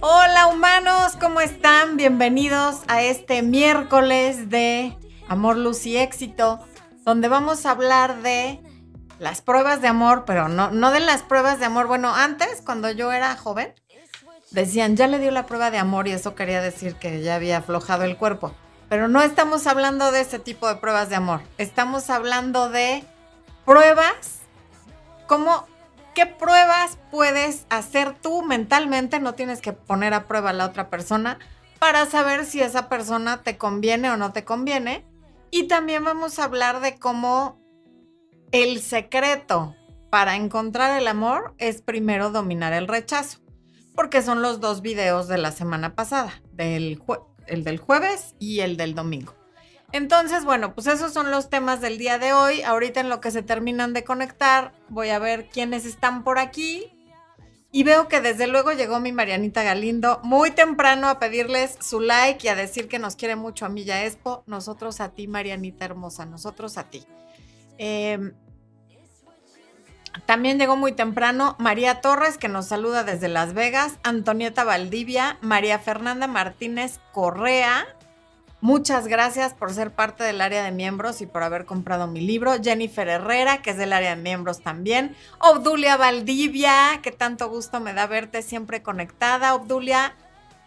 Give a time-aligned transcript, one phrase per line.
[0.00, 1.96] Hola humanos, ¿cómo están?
[1.96, 4.94] Bienvenidos a este miércoles de
[5.26, 6.60] Amor, Luz y Éxito,
[7.06, 8.60] donde vamos a hablar de
[9.18, 11.86] las pruebas de amor, pero no, no de las pruebas de amor.
[11.86, 13.72] Bueno, antes, cuando yo era joven,
[14.50, 17.58] decían, ya le dio la prueba de amor y eso quería decir que ya había
[17.58, 18.54] aflojado el cuerpo.
[18.90, 21.40] Pero no estamos hablando de ese tipo de pruebas de amor.
[21.56, 23.02] Estamos hablando de
[23.64, 24.40] pruebas,
[25.26, 25.66] como
[26.16, 30.88] qué pruebas puedes hacer tú mentalmente, no tienes que poner a prueba a la otra
[30.88, 31.38] persona
[31.78, 35.04] para saber si esa persona te conviene o no te conviene.
[35.50, 37.60] Y también vamos a hablar de cómo
[38.50, 39.76] el secreto
[40.08, 43.40] para encontrar el amor es primero dominar el rechazo,
[43.94, 46.98] porque son los dos videos de la semana pasada, el
[47.46, 49.35] del jueves y el del domingo.
[49.96, 52.60] Entonces, bueno, pues esos son los temas del día de hoy.
[52.60, 56.92] Ahorita en lo que se terminan de conectar, voy a ver quiénes están por aquí.
[57.72, 62.46] Y veo que desde luego llegó mi Marianita Galindo muy temprano a pedirles su like
[62.46, 64.44] y a decir que nos quiere mucho a Milla Expo.
[64.46, 67.06] Nosotros a ti, Marianita hermosa, nosotros a ti.
[67.78, 68.34] Em,
[70.26, 75.78] también llegó muy temprano María Torres, que nos saluda desde Las Vegas, Antonieta Valdivia, María
[75.78, 77.95] Fernanda Martínez Correa.
[78.66, 82.60] Muchas gracias por ser parte del área de miembros y por haber comprado mi libro.
[82.60, 85.14] Jennifer Herrera, que es del área de miembros también.
[85.38, 89.54] Obdulia Valdivia, que tanto gusto me da verte siempre conectada.
[89.54, 90.16] Obdulia,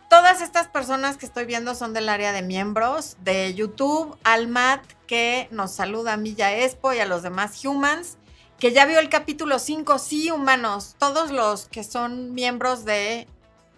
[0.10, 4.18] todas estas personas que estoy viendo son del área de miembros de YouTube.
[4.24, 8.18] Almat, que nos saluda a Milla Expo y a los demás humans
[8.62, 13.28] que ya vio el capítulo 5, sí, humanos, todos los que son miembros de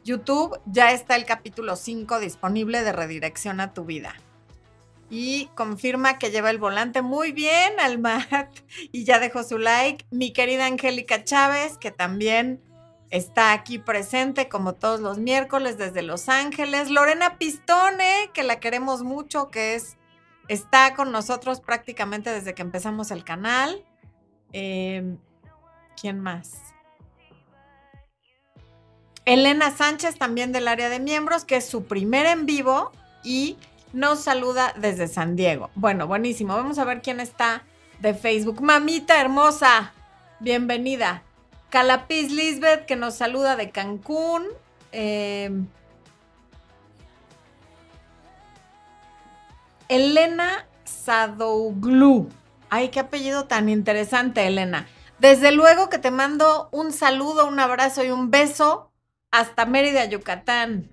[0.04, 4.16] YouTube, ya está el capítulo 5 disponible de redirección a tu vida.
[5.10, 8.50] Y confirma que lleva el volante muy bien, Almat.
[8.94, 10.06] Y ya dejó su like.
[10.10, 12.62] Mi querida Angélica Chávez, que también
[13.10, 16.90] está aquí presente como todos los miércoles desde Los Ángeles.
[16.90, 19.98] Lorena Pistone, que la queremos mucho, que es,
[20.48, 23.84] está con nosotros prácticamente desde que empezamos el canal.
[24.54, 25.18] Em,
[26.00, 26.74] ¿Quién más?
[29.26, 32.92] Elena Sánchez, también del área de miembros, que es su primer en vivo
[33.24, 33.58] y
[33.94, 35.70] nos saluda desde San Diego.
[35.76, 36.56] Bueno, buenísimo.
[36.56, 37.64] Vamos a ver quién está
[38.00, 38.62] de Facebook.
[38.62, 39.94] Mamita hermosa,
[40.40, 41.24] bienvenida.
[41.70, 44.46] Calapis Lisbeth, que nos saluda de Cancún.
[44.92, 45.68] Em,
[49.88, 52.30] Elena Sadouglu.
[52.70, 54.88] Ay, qué apellido tan interesante, Elena.
[55.20, 58.91] Desde luego que te mando un saludo, un abrazo y un beso
[59.32, 60.90] hasta Mérida, Yucatán.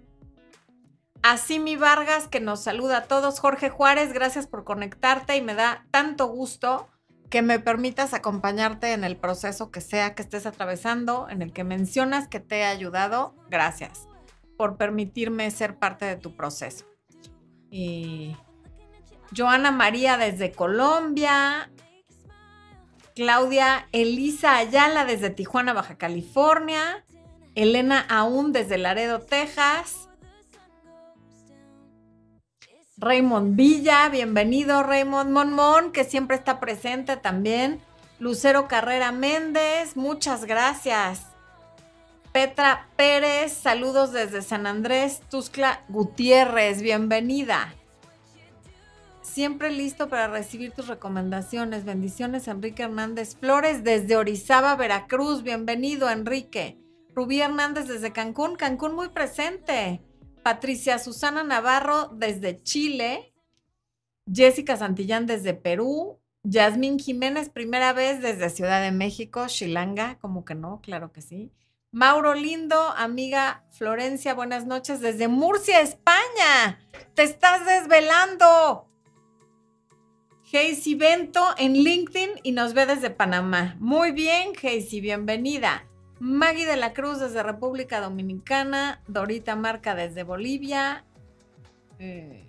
[1.22, 3.40] Así mi Vargas, que nos saluda a todos.
[3.40, 6.88] Jorge Juárez, gracias por conectarte y me da tanto gusto
[7.28, 11.64] que me permitas acompañarte en el proceso que sea que estés atravesando, en el que
[11.64, 13.34] mencionas que te he ayudado.
[13.50, 14.08] Gracias
[14.56, 16.86] por permitirme ser parte de tu proceso.
[17.70, 18.36] Y
[19.36, 21.70] Joana María desde Colombia.
[23.14, 27.04] Claudia Elisa Ayala desde Tijuana, Baja California.
[27.58, 30.08] Elena Aún desde Laredo, Texas.
[32.96, 37.80] Raymond Villa, bienvenido Raymond Monmon, que siempre está presente también.
[38.20, 41.26] Lucero Carrera Méndez, muchas gracias.
[42.30, 45.20] Petra Pérez, saludos desde San Andrés.
[45.28, 47.74] Tuscla Gutiérrez, bienvenida.
[49.20, 51.84] Siempre listo para recibir tus recomendaciones.
[51.84, 55.42] Bendiciones, Enrique Hernández Flores desde Orizaba, Veracruz.
[55.42, 56.78] Bienvenido, Enrique.
[57.18, 58.54] Rubí Hernández desde Cancún.
[58.54, 60.00] Cancún muy presente.
[60.44, 63.34] Patricia Susana Navarro desde Chile.
[64.32, 66.20] Jessica Santillán desde Perú.
[66.44, 71.50] Yasmín Jiménez, primera vez desde Ciudad de México, Shilanga, como que no, claro que sí.
[71.90, 76.78] Mauro Lindo, amiga Florencia, buenas noches desde Murcia, España.
[77.14, 78.88] Te estás desvelando.
[80.52, 83.74] Heisy Bento en LinkedIn y nos ve desde Panamá.
[83.80, 85.84] Muy bien, Heisy, bienvenida.
[86.20, 89.00] Maggie de la Cruz desde República Dominicana.
[89.06, 91.04] Dorita Marca desde Bolivia.
[91.98, 92.44] Eh,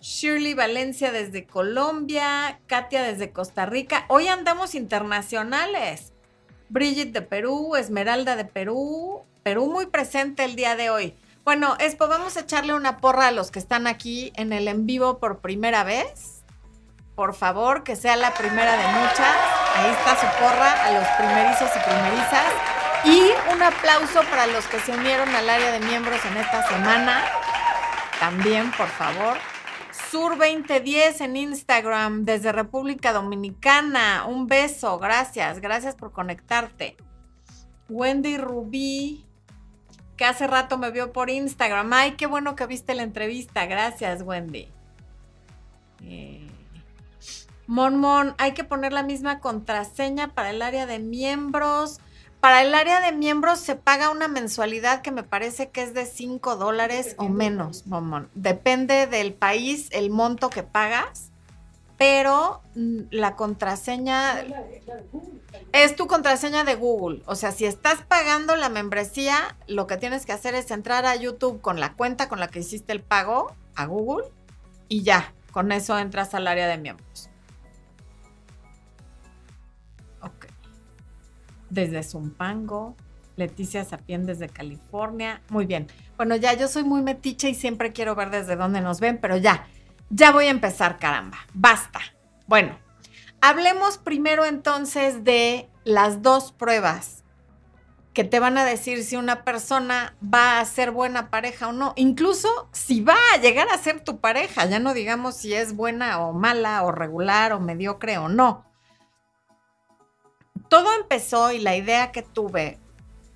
[0.00, 2.60] Shirley Valencia desde Colombia.
[2.66, 4.04] Katia desde Costa Rica.
[4.08, 6.12] Hoy andamos internacionales.
[6.68, 7.76] Bridget de Perú.
[7.76, 9.22] Esmeralda de Perú.
[9.42, 11.14] Perú muy presente el día de hoy.
[11.44, 14.86] Bueno, Espo, vamos a echarle una porra a los que están aquí en el en
[14.86, 16.42] vivo por primera vez
[17.14, 19.36] por favor, que sea la primera de muchas.
[19.76, 22.71] Ahí está su porra a los primerizos y primerizas.
[23.04, 27.24] Y un aplauso para los que se unieron al área de miembros en esta semana.
[28.20, 29.36] También, por favor.
[30.10, 34.26] Sur 2010 en Instagram desde República Dominicana.
[34.26, 36.96] Un beso, gracias, gracias por conectarte.
[37.88, 39.26] Wendy Rubí,
[40.16, 41.92] que hace rato me vio por Instagram.
[41.92, 43.66] Ay, qué bueno que viste la entrevista.
[43.66, 44.68] Gracias, Wendy.
[46.04, 46.46] Eh,
[47.66, 52.00] Mon Mon, hay que poner la misma contraseña para el área de miembros.
[52.42, 56.06] Para el área de miembros se paga una mensualidad que me parece que es de
[56.06, 58.28] 5 dólares o menos, Mon.
[58.34, 61.30] Depende del país, el monto que pagas,
[61.96, 64.44] pero mm, la contraseña
[65.72, 67.22] es tu contraseña de Google.
[67.26, 71.14] O sea, si estás pagando la membresía, lo que tienes que hacer es entrar a
[71.14, 74.26] YouTube con la cuenta con la que hiciste el pago a Google
[74.88, 77.30] y ya, con eso entras al área de miembros.
[81.72, 82.96] Desde Zumpango,
[83.36, 85.40] Leticia Sapien desde California.
[85.48, 85.86] Muy bien.
[86.16, 89.38] Bueno, ya yo soy muy metiche y siempre quiero ver desde dónde nos ven, pero
[89.38, 89.66] ya,
[90.10, 91.38] ya voy a empezar, caramba.
[91.54, 92.00] Basta.
[92.46, 92.78] Bueno,
[93.40, 97.24] hablemos primero entonces de las dos pruebas
[98.12, 101.94] que te van a decir si una persona va a ser buena pareja o no.
[101.96, 106.20] Incluso si va a llegar a ser tu pareja, ya no digamos si es buena
[106.20, 108.70] o mala o regular o mediocre o no
[110.72, 112.78] todo empezó y la idea que tuve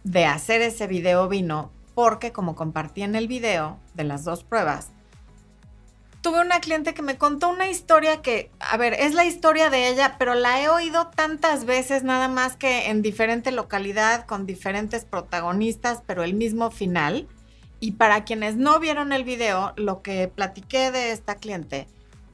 [0.05, 4.89] de hacer ese video vino porque como compartí en el video de las dos pruebas,
[6.23, 9.91] tuve una cliente que me contó una historia que, a ver, es la historia de
[9.91, 15.05] ella, pero la he oído tantas veces nada más que en diferente localidad, con diferentes
[15.05, 17.29] protagonistas, pero el mismo final.
[17.81, 21.87] Y para quienes no vieron el video, lo que platiqué de esta cliente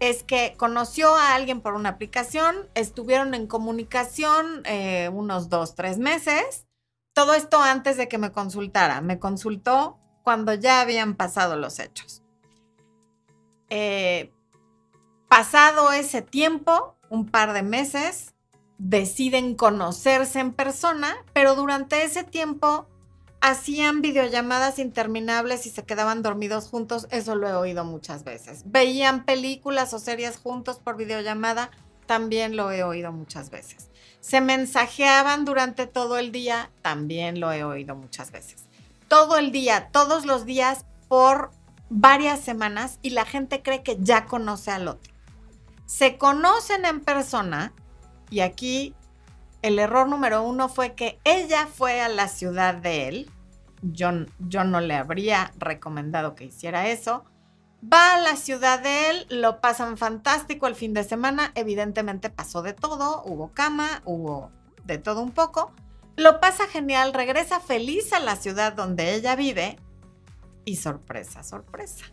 [0.03, 5.99] es que conoció a alguien por una aplicación, estuvieron en comunicación eh, unos dos, tres
[5.99, 6.67] meses.
[7.13, 9.01] Todo esto antes de que me consultara.
[9.01, 12.25] Me consultó cuando ya habían pasado los hechos.
[13.71, 14.33] Eh,
[15.29, 18.35] pasado ese tiempo, un par de meses,
[18.79, 22.89] deciden conocerse en persona, pero durante ese tiempo
[23.43, 28.63] hacían videollamadas interminables y se quedaban dormidos juntos, eso lo he oído muchas veces.
[28.67, 31.73] Veían películas o series juntos por videollamada,
[32.07, 33.91] también lo he oído muchas veces.
[34.21, 38.67] Se mensajeaban durante todo el día, también lo he oído muchas veces.
[39.09, 41.51] Todo el día, todos los días, por
[41.91, 45.13] varias semanas y la gente cree que ya conoce al otro.
[45.85, 47.73] Se conocen en persona
[48.31, 48.95] y aquí
[49.63, 53.31] el error número uno fue que ella fue a la ciudad de él.
[53.83, 57.25] Yo, yo no le habría recomendado que hiciera eso.
[57.83, 61.51] Va a la ciudad de él, lo pasan fantástico el fin de semana.
[61.57, 64.53] Evidentemente pasó de todo, hubo cama, hubo
[64.85, 65.73] de todo un poco.
[66.17, 69.79] Lo pasa genial, regresa feliz a la ciudad donde ella vive
[70.65, 72.05] y sorpresa, sorpresa.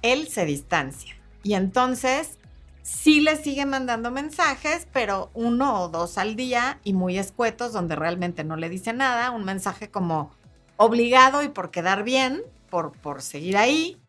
[0.00, 2.38] Él se distancia y entonces
[2.82, 7.96] sí le sigue mandando mensajes, pero uno o dos al día y muy escuetos, donde
[7.96, 9.30] realmente no le dice nada.
[9.30, 10.30] Un mensaje como
[10.78, 14.00] obligado y por quedar bien, por, por seguir ahí.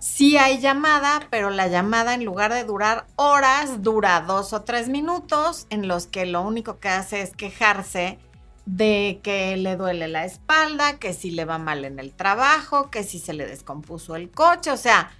[0.00, 4.88] Sí hay llamada, pero la llamada en lugar de durar horas, dura dos o tres
[4.88, 8.18] minutos, en los que lo único que hace es quejarse
[8.64, 13.02] de que le duele la espalda, que si le va mal en el trabajo, que
[13.02, 15.10] si se le descompuso el coche, o sea,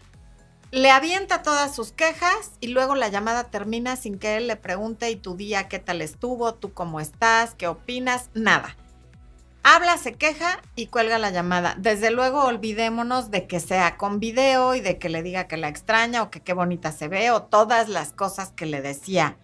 [0.70, 5.10] le avienta todas sus quejas y luego la llamada termina sin que él le pregunte
[5.10, 8.76] y tu día qué tal estuvo, tú cómo estás, qué opinas, nada.
[9.70, 11.74] Habla, se queja y cuelga la llamada.
[11.76, 15.68] Desde luego olvidémonos de que sea con video y de que le diga que la
[15.68, 19.36] extraña o que qué bonita se ve o todas las cosas que le decía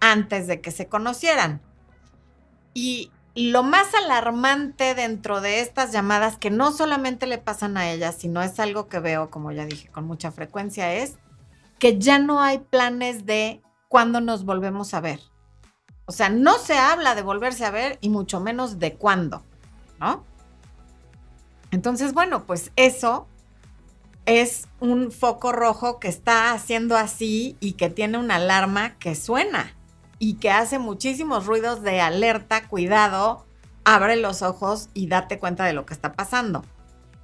[0.00, 1.60] antes de que se conocieran.
[2.72, 8.12] Y lo más alarmante dentro de estas llamadas, que no solamente le pasan a ella,
[8.12, 11.18] sino es algo que veo, como ya dije, con mucha frecuencia, es
[11.78, 15.20] que ya no hay planes de cuándo nos volvemos a ver.
[16.06, 19.44] O sea, no se habla de volverse a ver y mucho menos de cuándo,
[20.00, 20.24] ¿no?
[21.70, 23.26] Entonces, bueno, pues eso
[24.26, 29.74] es un foco rojo que está haciendo así y que tiene una alarma que suena
[30.18, 33.46] y que hace muchísimos ruidos de alerta, cuidado,
[33.84, 36.64] abre los ojos y date cuenta de lo que está pasando.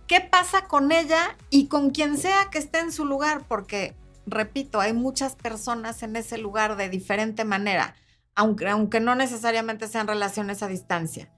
[0.06, 3.44] ¿Qué pasa con ella y con quien sea que esté en su lugar?
[3.48, 3.94] Porque,
[4.26, 7.96] repito, hay muchas personas en ese lugar de diferente manera,
[8.34, 11.30] aunque, aunque no necesariamente sean relaciones a distancia.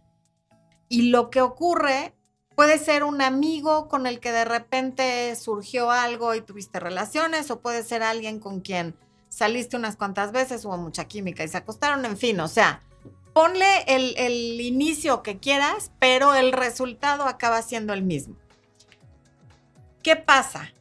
[0.89, 2.15] Y lo que ocurre
[2.55, 7.61] puede ser un amigo con el que de repente surgió algo y tuviste relaciones, o
[7.61, 8.97] puede ser alguien con quien
[9.29, 12.81] saliste unas cuantas veces, hubo mucha química y se acostaron, en fin, o sea,
[13.35, 18.35] ponle el, inicio que quieras, pero el resultado acaba siendo el mismo.
[20.03, 20.73] ¿Qué pasa?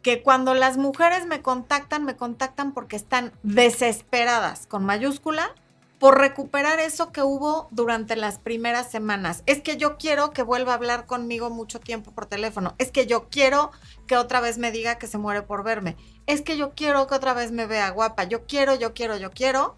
[0.00, 5.54] Que cuando las mujeres me contactan, me contactan porque están desesperadas, con mayúscula,
[5.98, 9.42] por recuperar eso que hubo durante las primeras semanas.
[9.46, 12.74] Es que yo quiero que vuelva a hablar conmigo mucho tiempo por teléfono.
[12.78, 13.72] Es que yo quiero
[14.06, 15.96] que otra vez me diga que se muere por verme.
[16.26, 18.24] Es que yo quiero que otra vez me vea guapa.
[18.24, 19.76] Yo quiero, yo quiero, yo quiero.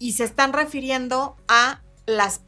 [0.00, 2.42] Y se están refiriendo a las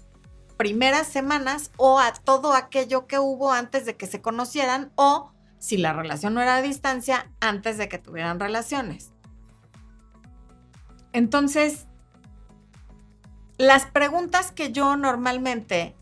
[0.57, 5.77] primeras semanas o a todo aquello que hubo antes de que se conocieran o si
[5.77, 9.13] la relación no era a distancia, antes de que tuvieran relaciones.
[11.13, 11.87] Entonces,
[13.61, 15.95] las preguntas que yo normalmente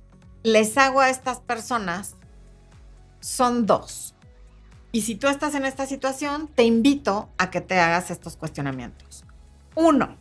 [0.45, 2.15] les hago a estas personas
[3.19, 4.15] son dos.
[4.93, 9.25] Y si tú estás en esta situación, te invito a que te hagas estos cuestionamientos.
[9.75, 10.19] Uno,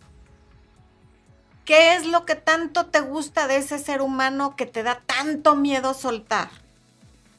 [1.63, 5.56] ¿qué es lo que tanto te gusta de ese ser humano que te da tanto
[5.56, 6.50] miedo soltar?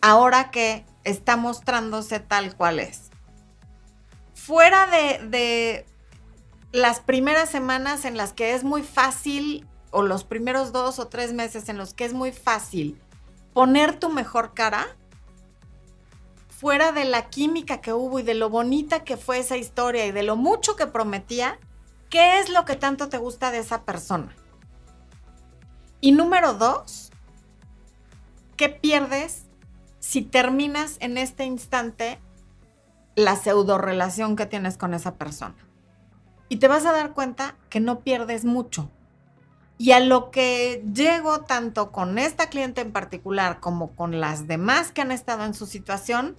[0.01, 3.11] Ahora que está mostrándose tal cual es.
[4.33, 5.87] Fuera de, de
[6.71, 11.33] las primeras semanas en las que es muy fácil o los primeros dos o tres
[11.33, 13.01] meses en los que es muy fácil
[13.53, 14.87] poner tu mejor cara,
[16.49, 20.13] fuera de la química que hubo y de lo bonita que fue esa historia y
[20.13, 21.59] de lo mucho que prometía,
[22.11, 24.35] ¿qué es lo que tanto te gusta de esa persona?
[26.01, 27.11] Y número dos,
[28.57, 29.47] ¿qué pierdes
[30.01, 32.19] si terminas en este instante
[33.15, 35.57] la pseudo relación que tienes con esa persona?
[36.49, 38.91] Y te vas a dar cuenta que no pierdes mucho,
[39.79, 44.91] y a lo que llego tanto con esta cliente en particular como con las demás
[44.91, 46.37] que han estado en su situación,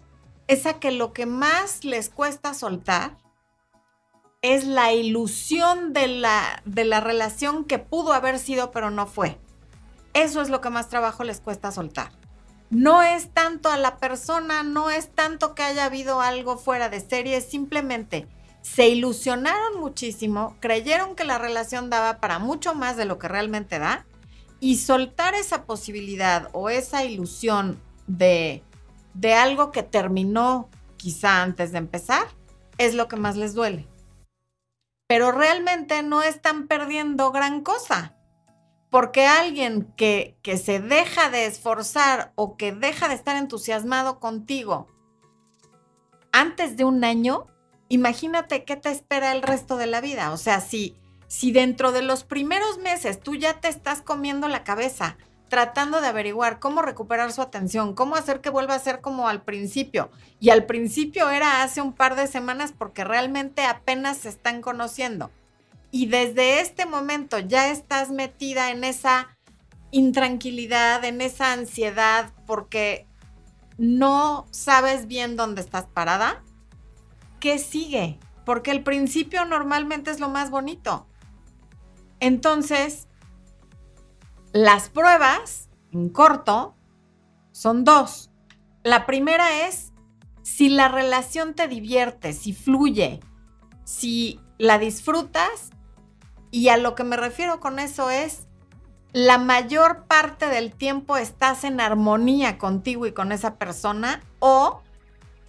[0.48, 3.18] es a que lo que más les cuesta soltar
[4.42, 9.40] es la ilusión de la, de la relación que pudo haber sido pero no fue.
[10.14, 12.12] Eso es lo que más trabajo les cuesta soltar.
[12.70, 17.00] No es tanto a la persona, no es tanto que haya habido algo fuera de
[17.00, 18.28] serie, simplemente
[18.74, 23.80] se ilusionaron muchísimo, creyeron que la relación daba para mucho más de lo que realmente
[23.80, 24.06] da
[24.60, 28.64] y soltar esa posibilidad o esa ilusión de,
[29.16, 32.28] de algo que terminó quizá antes de empezar
[32.78, 33.88] es lo que más les duele.
[35.08, 38.16] Pero realmente no están perdiendo gran cosa.
[38.92, 44.88] Porque alguien que, que se deja de esforzar o que deja de estar entusiasmado contigo
[46.32, 47.48] antes de un año,
[47.90, 50.32] imagínate qué te espera el resto de la vida.
[50.32, 50.96] O sea, si,
[51.28, 55.18] si dentro de los primeros meses tú ya te estás comiendo la cabeza
[55.50, 59.42] tratando de averiguar cómo recuperar su atención, cómo hacer que vuelva a ser como al
[59.42, 60.10] principio.
[60.40, 65.32] Y al principio era hace un par de semanas porque realmente apenas se están conociendo.
[65.92, 69.36] Y desde este momento ya estás metida en esa
[69.92, 73.08] intranquilidad, en esa ansiedad, porque
[73.80, 76.44] no sabes bien dónde estás parada.
[77.40, 78.20] ¿Qué sigue?
[78.46, 81.08] Porque el principio normalmente es lo más bonito.
[82.20, 83.08] Entonces,
[84.52, 86.76] las pruebas, en corto,
[87.52, 88.32] son dos.
[88.84, 89.94] La primera es
[90.42, 93.20] si la relación te divierte, si fluye,
[93.84, 95.70] si la disfrutas.
[96.52, 98.48] Y a lo que me refiero con eso es,
[99.12, 104.82] la mayor parte del tiempo estás en armonía contigo y con esa persona o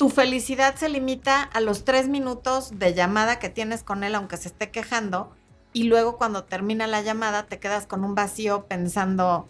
[0.01, 4.39] tu felicidad se limita a los tres minutos de llamada que tienes con él, aunque
[4.39, 5.31] se esté quejando,
[5.75, 9.47] y luego cuando termina la llamada te quedas con un vacío pensando,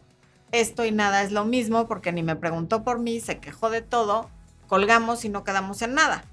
[0.51, 3.81] esto y nada es lo mismo, porque ni me preguntó por mí, se quejó de
[3.81, 4.29] todo,
[4.67, 6.25] colgamos y no quedamos en nada.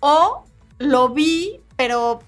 [0.00, 0.44] O
[0.78, 2.20] lo vi, pero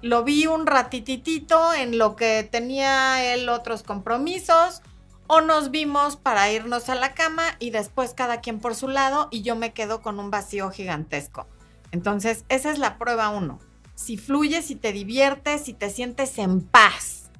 [0.00, 4.80] lo vi un ratititito en lo que tenía él otros compromisos
[5.26, 9.28] o nos vimos para irnos a la cama y después cada quien por su lado
[9.30, 11.46] y yo me quedo con un vacío gigantesco.
[11.90, 13.58] Entonces, esa es la prueba uno.
[13.94, 17.30] Si fluyes, si te diviertes, si te sientes en paz.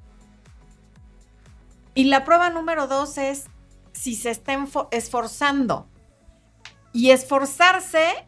[1.95, 3.45] Y la prueba número dos es
[3.91, 4.57] si se está
[4.91, 5.87] esforzando.
[6.93, 8.27] Y esforzarse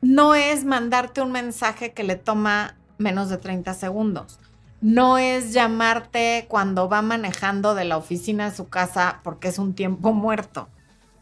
[0.00, 4.38] no es mandarte un mensaje que le toma menos de 30 segundos
[4.80, 9.74] no es llamarte cuando va manejando de la oficina a su casa porque es un
[9.74, 10.68] tiempo muerto.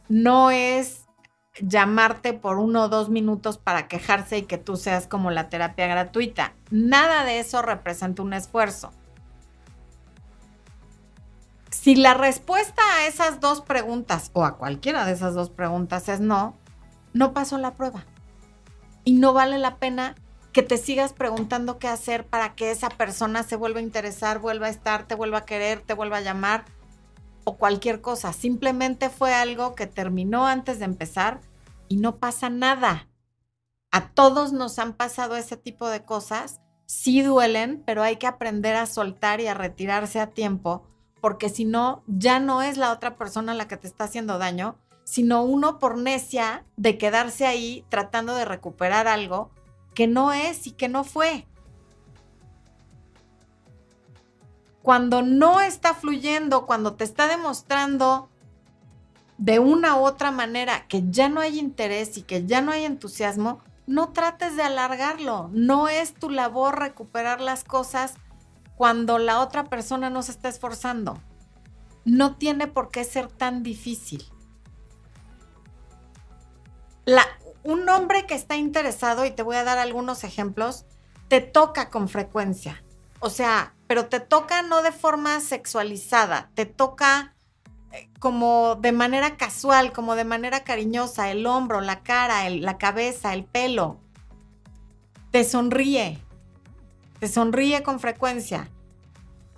[0.09, 1.05] No es
[1.61, 5.87] llamarte por uno o dos minutos para quejarse y que tú seas como la terapia
[5.87, 6.55] gratuita.
[6.71, 8.93] Nada de eso representa un esfuerzo.
[11.71, 16.21] Si la respuesta a esas dos preguntas o a cualquiera de esas dos preguntas es
[16.21, 16.57] no,
[17.13, 18.05] no pasó la prueba.
[19.05, 20.15] Y no vale la pena
[20.55, 24.69] que te sigas preguntando qué hacer para que esa persona se vuelva a interesar, vuelva
[24.69, 26.65] a estar, te vuelva a querer, te vuelva a llamar
[27.43, 28.33] o cualquier cosa.
[28.33, 31.41] Simplemente fue algo que terminó antes de empezar
[31.89, 33.09] y no pasa nada.
[33.91, 38.77] A todos nos han pasado ese tipo de cosas sí duelen, pero hay que aprender
[38.77, 40.87] a soltar y a retirarse a tiempo,
[41.21, 44.77] porque si no, ya no es la otra persona la que te está haciendo daño,
[45.03, 49.51] sino uno por necia de quedarse ahí tratando de recuperar algo
[49.95, 51.47] que no es y que no fue.
[54.83, 58.29] Cuando no está fluyendo, cuando te está demostrando
[59.39, 62.85] de una u otra manera que ya no hay interés y que ya no hay
[62.85, 65.49] entusiasmo, no trates de alargarlo.
[65.53, 68.15] No es tu labor recuperar las cosas
[68.77, 71.19] cuando la otra persona no se está esforzando.
[72.05, 74.25] No tiene por qué ser tan difícil.
[77.65, 80.85] Un hombre que está interesado, y te voy a dar algunos ejemplos,
[81.29, 82.85] te toca con frecuencia.
[83.21, 87.35] O sea, pero te toca no de forma sexualizada, te toca
[87.93, 93.33] eh, como de manera casual, como de manera cariñosa, el hombro, la cara, la cabeza,
[93.33, 93.99] el pelo.
[95.31, 96.23] Te sonríe,
[97.19, 98.71] te sonríe con frecuencia.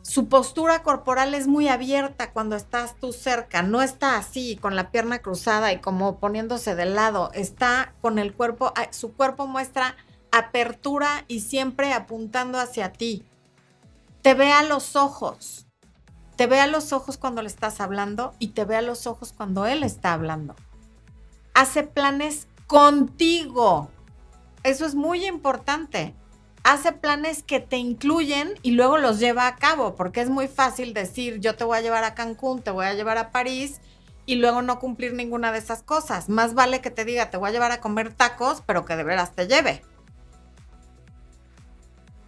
[0.08, 4.92] Su postura corporal es muy abierta cuando estás tú cerca, no está así con la
[4.92, 9.96] pierna cruzada y como poniéndose de lado, está con el cuerpo, su cuerpo muestra
[10.30, 13.24] apertura y siempre apuntando hacia ti.
[14.22, 15.66] Te ve a los ojos,
[16.36, 19.34] te ve a los ojos cuando le estás hablando y te ve a los ojos
[19.36, 20.54] cuando él está hablando.
[21.52, 23.90] Hace planes contigo.
[24.62, 26.14] Eso es muy importante
[26.66, 30.94] hace planes que te incluyen y luego los lleva a cabo, porque es muy fácil
[30.94, 33.80] decir, yo te voy a llevar a Cancún, te voy a llevar a París
[34.26, 36.28] y luego no cumplir ninguna de esas cosas.
[36.28, 39.04] Más vale que te diga, te voy a llevar a comer tacos, pero que de
[39.04, 39.84] veras te lleve.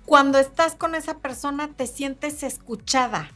[0.07, 3.33] Cuando estás con esa persona te sientes escuchada.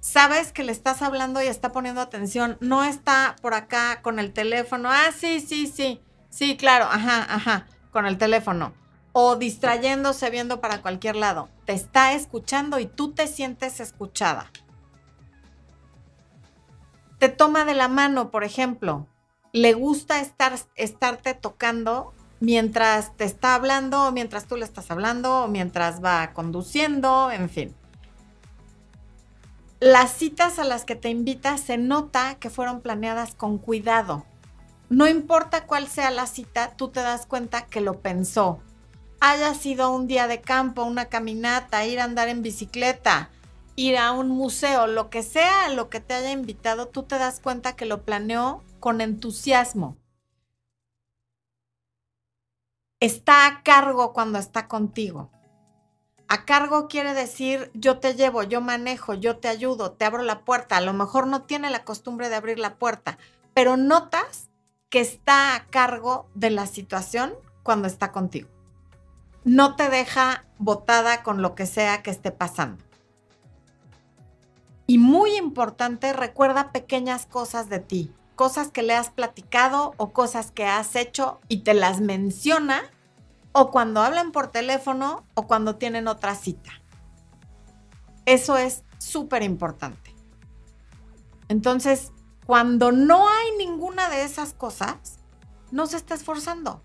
[0.00, 2.58] Sabes que le estás hablando y está poniendo atención.
[2.60, 4.90] No está por acá con el teléfono.
[4.90, 6.02] Ah, sí, sí, sí.
[6.28, 6.84] Sí, claro.
[6.90, 7.66] Ajá, ajá.
[7.90, 8.81] Con el teléfono
[9.12, 11.48] o distrayéndose viendo para cualquier lado.
[11.64, 14.50] Te está escuchando y tú te sientes escuchada.
[17.18, 19.06] Te toma de la mano, por ejemplo.
[19.52, 25.44] Le gusta estar, estarte tocando mientras te está hablando, o mientras tú le estás hablando,
[25.44, 27.76] o mientras va conduciendo, en fin.
[29.78, 34.24] Las citas a las que te invita se nota que fueron planeadas con cuidado.
[34.88, 38.60] No importa cuál sea la cita, tú te das cuenta que lo pensó,
[39.24, 43.30] haya sido un día de campo, una caminata, ir a andar en bicicleta,
[43.76, 47.38] ir a un museo, lo que sea lo que te haya invitado, tú te das
[47.38, 49.96] cuenta que lo planeó con entusiasmo.
[52.98, 55.30] Está a cargo cuando está contigo.
[56.26, 60.40] A cargo quiere decir yo te llevo, yo manejo, yo te ayudo, te abro la
[60.40, 60.78] puerta.
[60.78, 63.18] A lo mejor no tiene la costumbre de abrir la puerta,
[63.54, 64.50] pero notas
[64.88, 68.48] que está a cargo de la situación cuando está contigo
[69.44, 72.84] no te deja botada con lo que sea que esté pasando.
[74.86, 80.50] Y muy importante, recuerda pequeñas cosas de ti, cosas que le has platicado o cosas
[80.50, 82.82] que has hecho y te las menciona
[83.52, 86.72] o cuando hablan por teléfono o cuando tienen otra cita.
[88.26, 90.14] Eso es súper importante.
[91.48, 92.12] Entonces,
[92.46, 95.18] cuando no hay ninguna de esas cosas,
[95.70, 96.82] no se está esforzando.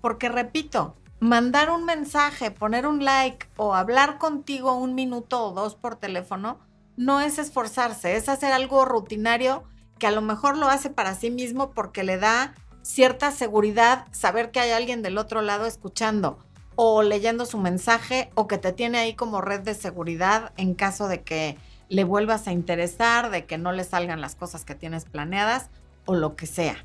[0.00, 5.74] Porque repito, mandar un mensaje, poner un like o hablar contigo un minuto o dos
[5.74, 6.58] por teléfono
[6.96, 9.64] no es esforzarse, es hacer algo rutinario
[9.98, 14.50] que a lo mejor lo hace para sí mismo porque le da cierta seguridad saber
[14.50, 16.38] que hay alguien del otro lado escuchando
[16.76, 21.08] o leyendo su mensaje o que te tiene ahí como red de seguridad en caso
[21.08, 21.56] de que
[21.88, 25.70] le vuelvas a interesar, de que no le salgan las cosas que tienes planeadas
[26.04, 26.76] o lo que sea.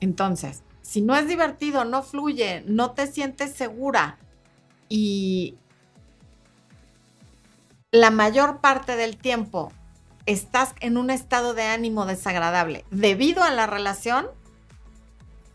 [0.00, 4.18] Entonces, si no es divertido, no fluye, no te sientes segura
[4.88, 5.56] y
[7.92, 9.70] la mayor parte del tiempo
[10.26, 14.26] estás en un estado de ánimo desagradable debido a la relación,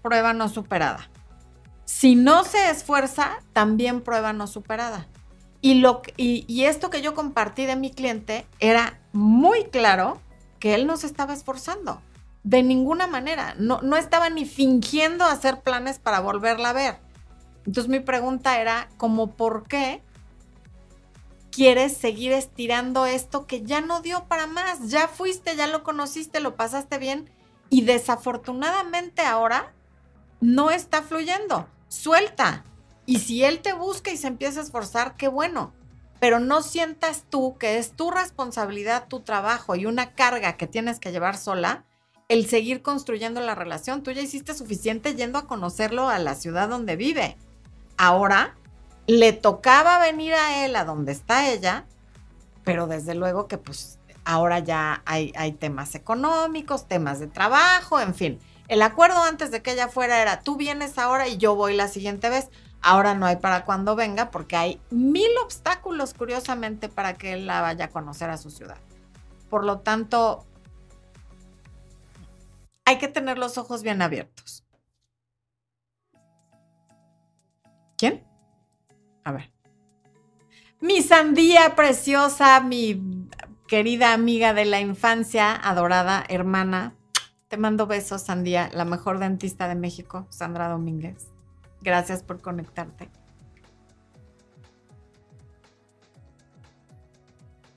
[0.01, 1.09] prueba no superada.
[1.83, 5.05] Si no se esfuerza, también prueba no superada.
[5.59, 10.21] Y, lo, y, esto que yo compartí de mi cliente era muy claro
[10.59, 12.01] que él no se estaba esforzando
[12.45, 13.55] de ninguna manera.
[13.57, 16.99] No, no estaba ni fingiendo hacer planes para volverla a ver.
[17.65, 20.03] Entonces mi pregunta era, como por qué
[21.51, 24.89] quieres seguir estirando esto que ya no dio para más?
[24.89, 27.29] Ya fuiste, ya lo conociste, lo pasaste bien
[27.69, 29.73] y desafortunadamente ahora
[30.39, 31.67] no está fluyendo.
[31.87, 32.63] Suelta.
[33.07, 35.73] Y si él te busca y se empieza a esforzar, qué bueno.
[36.19, 40.99] Pero no sientas tú que es tu responsabilidad, tu trabajo y una carga que tienes
[40.99, 41.85] que llevar sola
[42.27, 44.03] el seguir construyendo la relación.
[44.03, 47.37] Tú ya hiciste suficiente yendo a conocerlo a la ciudad donde vive.
[47.97, 48.55] Ahora,
[49.07, 51.85] le tocaba venir a él a donde está ella,
[52.63, 58.39] pero desde luego que pues ahora ya hay, temas económicos, temas de trabajo, en fin.
[58.67, 61.87] El acuerdo antes de que ella fuera era, tú vienes ahora y yo voy la
[61.87, 62.49] siguiente vez.
[62.81, 67.61] Ahora no hay para cuando venga porque hay mil obstáculos, curiosamente, para que él la
[67.61, 68.77] vaya a conocer a su ciudad.
[69.51, 70.43] Por lo tanto,
[72.85, 74.63] hay que tener los ojos bien abiertos.
[77.97, 78.25] ¿Quién?
[79.23, 79.51] A ver.
[80.79, 83.27] Mi sandía preciosa, mi
[83.67, 86.95] querida amiga de la infancia, adorada hermana.
[87.47, 91.27] Te mando besos, Sandía, la mejor dentista de México, Sandra Domínguez.
[91.81, 93.09] Gracias por conectarte.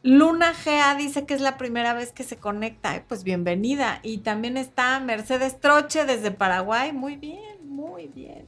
[0.08, 3.04] Luna Gea dice que es la primera vez que se conecta.
[3.08, 4.00] Pues bienvenida.
[4.02, 6.94] Y también está Mercedes Troche desde Paraguay.
[6.94, 8.46] Muy bien, muy bien.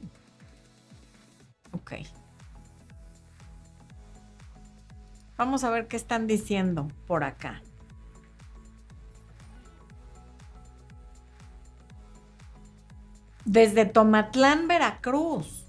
[1.71, 1.97] Ok.
[5.37, 7.61] Vamos a ver qué están diciendo por acá.
[13.45, 15.67] Desde Tomatlán, Veracruz.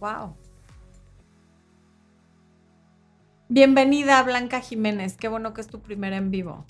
[0.00, 0.39] Wow.
[3.52, 5.16] Bienvenida, Blanca Jiménez.
[5.16, 6.64] Qué bueno que es tu primera en vivo.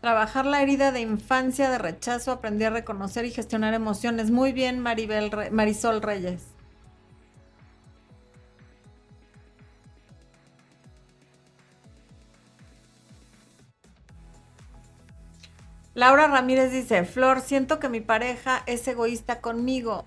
[0.00, 4.30] Trabajar la herida de infancia, de rechazo, aprendí a reconocer y gestionar emociones.
[4.30, 6.49] Muy bien, Maribel Marisol Reyes.
[16.00, 20.06] Laura Ramírez dice, Flor, siento que mi pareja es egoísta conmigo.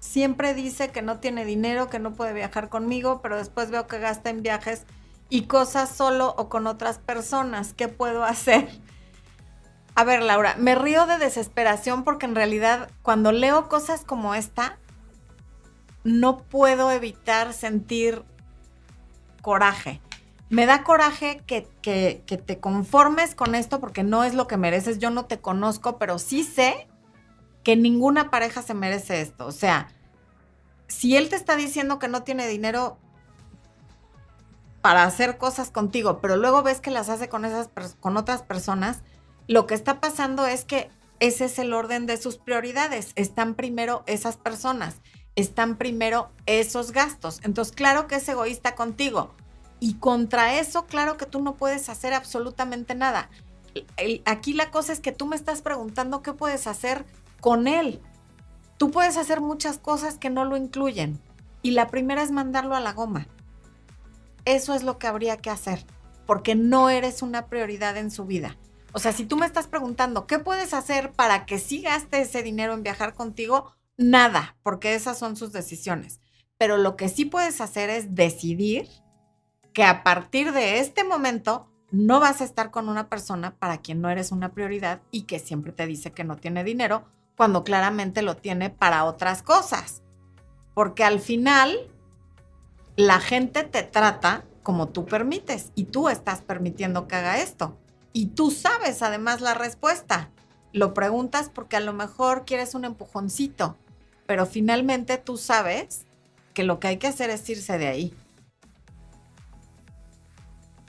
[0.00, 4.00] Siempre dice que no tiene dinero, que no puede viajar conmigo, pero después veo que
[4.00, 4.86] gasta en viajes
[5.28, 7.74] y cosas solo o con otras personas.
[7.74, 8.68] ¿Qué puedo hacer?
[9.94, 14.80] A ver, Laura, me río de desesperación porque en realidad cuando leo cosas como esta,
[16.02, 18.24] no puedo evitar sentir
[19.42, 20.00] coraje
[20.50, 21.62] me da coraje que,
[22.26, 24.98] te conformes con esto porque no es lo que mereces.
[24.98, 26.88] Yo no te conozco, pero sí sé
[27.62, 29.46] que ninguna pareja se merece esto.
[29.46, 29.88] O sea,
[30.88, 32.98] si él te está diciendo que no tiene dinero
[34.82, 39.02] para hacer cosas contigo, pero luego ves que las hace con, esas, con otras personas,
[39.46, 43.12] lo que está pasando es que ese es el orden de sus prioridades.
[43.14, 44.96] Están primero esas personas,
[45.36, 47.38] están primero esos gastos.
[47.44, 49.32] Entonces, claro que es egoísta contigo
[49.80, 53.30] y contra eso, claro que tú no puedes hacer absolutamente nada.
[54.26, 57.06] aquí la cosa es que tú me estás preguntando qué puedes hacer
[57.40, 58.00] con él.
[58.76, 61.18] Tú puedes hacer muchas cosas que no lo incluyen.
[61.62, 63.26] Y la primera es mandarlo a la goma.
[64.44, 65.84] Eso es lo que habría que hacer,
[66.26, 68.56] porque no eres una prioridad en su vida.
[68.92, 72.42] O sea, si tú me estás preguntando, ¿qué puedes hacer para que sí gaste ese
[72.42, 73.72] dinero en viajar contigo?
[73.96, 76.20] Nada, porque esas son sus decisiones.
[76.58, 78.88] Pero lo que sí puedes hacer es decidir
[79.72, 84.00] que a partir de este momento no vas a estar con una persona para quien
[84.00, 87.04] no eres una prioridad y que siempre te dice que no tiene dinero
[87.36, 90.02] cuando claramente lo tiene para otras cosas.
[90.74, 91.90] Porque al final
[92.96, 97.76] la gente te trata como tú permites y tú estás permitiendo que haga esto.
[98.12, 100.30] Y tú sabes además la respuesta.
[100.72, 103.76] Lo preguntas porque a lo mejor quieres un empujoncito,
[104.26, 106.06] pero finalmente tú sabes
[106.54, 108.14] que lo que hay que hacer es irse de ahí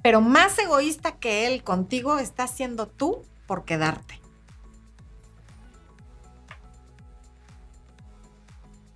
[0.01, 4.21] pero más egoísta que él contigo está siendo tú por quedarte.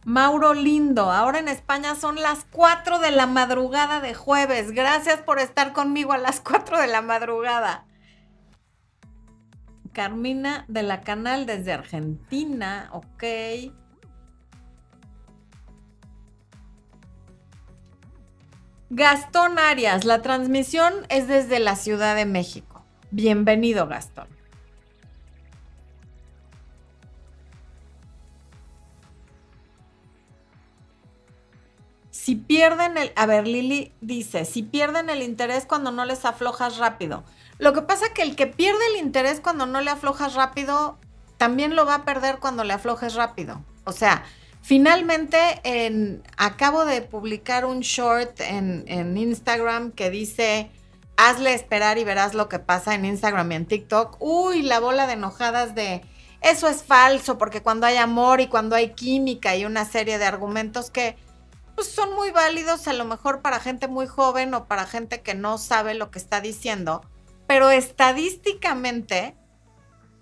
[0.06, 4.72] Mauro Lindo, ahora en España son las 4 de la madrugada de jueves.
[4.72, 7.86] Gracias por estar conmigo a las 4 de la madrugada.
[9.94, 13.24] Carmina de la Canal desde Argentina, ok.
[18.92, 22.84] Gastón Arias, la transmisión es desde la Ciudad de México.
[23.10, 24.28] Bienvenido, Gastón.
[32.12, 36.78] Si pierden el, a ver, Lili dice, si pierden el interés cuando no les aflojas
[36.78, 37.24] rápido.
[37.58, 41.00] Lo que pasa que el que pierde el interés cuando no le aflojas rápido,
[41.38, 43.64] también lo va a perder cuando le aflojes rápido.
[43.84, 44.24] O sea,
[44.66, 45.62] Finalmente,
[46.38, 50.72] acabo de publicar un short en, Instagram que dice,
[51.18, 54.18] hazle esperar y verás lo que pasa en Instagram y en TikTok.
[54.20, 56.02] Uy, la bola de enojadas de,
[56.42, 60.26] eso es falso, porque cuando hay amor y cuando hay química y una serie de
[60.26, 61.16] argumentos que
[61.76, 65.36] pues son muy válidos a lo mejor para gente muy joven o para gente que
[65.36, 67.06] no sabe lo que está diciendo,
[67.46, 69.36] pero estadísticamente,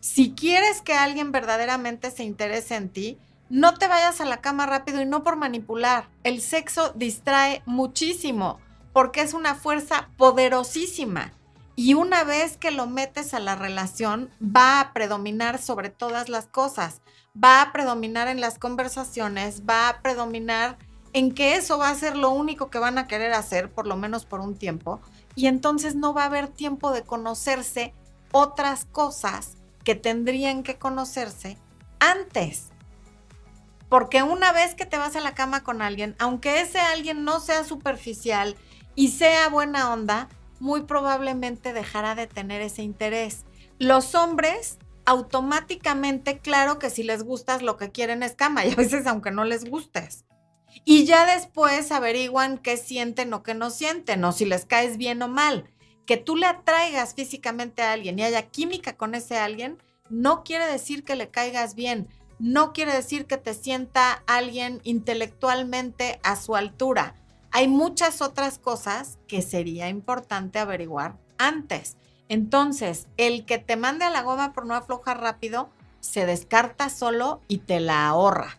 [0.01, 4.65] si quieres que alguien verdaderamente se interese en ti, no te vayas a la cama
[4.65, 6.09] rápido y no por manipular.
[6.23, 8.59] El sexo distrae muchísimo
[8.93, 11.33] porque es una fuerza poderosísima.
[11.75, 16.45] Y una vez que lo metes a la relación, va a predominar sobre todas las
[16.45, 17.01] cosas.
[17.41, 20.77] Va a predominar en las conversaciones, va a predominar
[21.13, 23.95] en que eso va a ser lo único que van a querer hacer, por lo
[23.95, 24.99] menos por un tiempo.
[25.35, 27.93] Y entonces no va a haber tiempo de conocerse
[28.31, 31.57] otras cosas que tendrían que conocerse
[31.99, 32.72] antes.
[33.93, 37.39] Porque una vez que te vas a la cama con alguien, aunque ese alguien no
[37.39, 38.55] sea superficial
[38.95, 40.29] y sea buena onda,
[40.59, 43.45] muy probablemente dejará de tener ese interés.
[43.77, 48.75] Los hombres automáticamente, claro que si les gustas, lo que quieren es cama y a
[48.75, 50.25] veces aunque no les gustes.
[50.85, 55.21] Y ya después averiguan qué sienten o qué no sienten, o si les caes bien
[55.21, 55.69] o mal.
[56.07, 59.77] Que tú le atraigas físicamente a alguien y haya química con ese alguien,
[60.09, 62.09] no quiere decir que le caigas bien,
[62.43, 67.15] no quiere decir que te sienta alguien intelectualmente a su altura
[67.55, 71.97] hay muchas otras cosas que sería importante averiguar antes.
[72.27, 77.41] Entonces, el que te mande a la goma por no aflojar rápido, se descarta solo
[77.47, 78.57] y te la ahorra.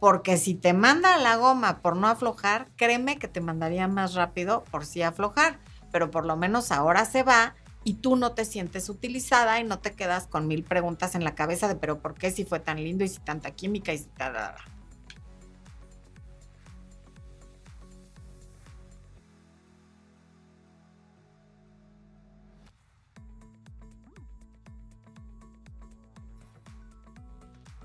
[0.00, 4.14] Porque si te manda a la goma por no aflojar, créeme que te mandaría más
[4.14, 5.58] rápido por sí aflojar.
[5.92, 9.78] Pero por lo menos ahora se va y tú no te sientes utilizada y no
[9.78, 12.82] te quedas con mil preguntas en la cabeza de pero ¿por qué si fue tan
[12.82, 14.36] lindo y si tanta química y si tal?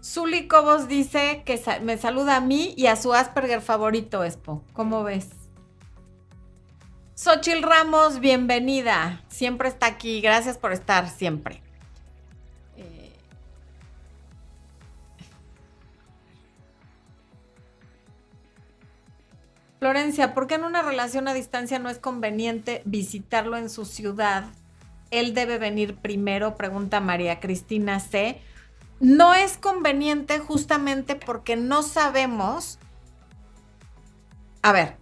[0.04, 4.64] Zuli Cobos dice que me saluda a mí y a su Asperger favorito, Expo.
[4.72, 5.45] ¿Cómo ves?
[7.16, 9.24] Xochil Ramos, bienvenida.
[9.30, 10.22] Siempre está aquí.
[10.22, 11.62] Gracias por estar siempre.
[12.78, 13.14] Eh,
[19.80, 24.46] Florencia, ¿por qué en una relación a distancia no es conveniente visitarlo en su ciudad?
[25.10, 28.42] Él debe venir primero, pregunta María Cristina C
[29.00, 32.80] no es conveniente justamente porque no sabemos,
[34.62, 34.98] a ver,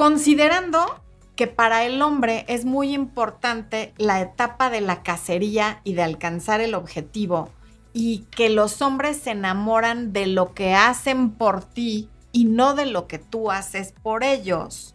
[0.00, 1.04] considerando
[1.36, 6.62] que para el hombre es muy importante la etapa de la cacería y de alcanzar
[6.62, 7.50] el objetivo
[7.92, 12.86] y que los hombres se enamoran de lo que hacen por ti y no de
[12.86, 14.94] lo que tú haces por ellos.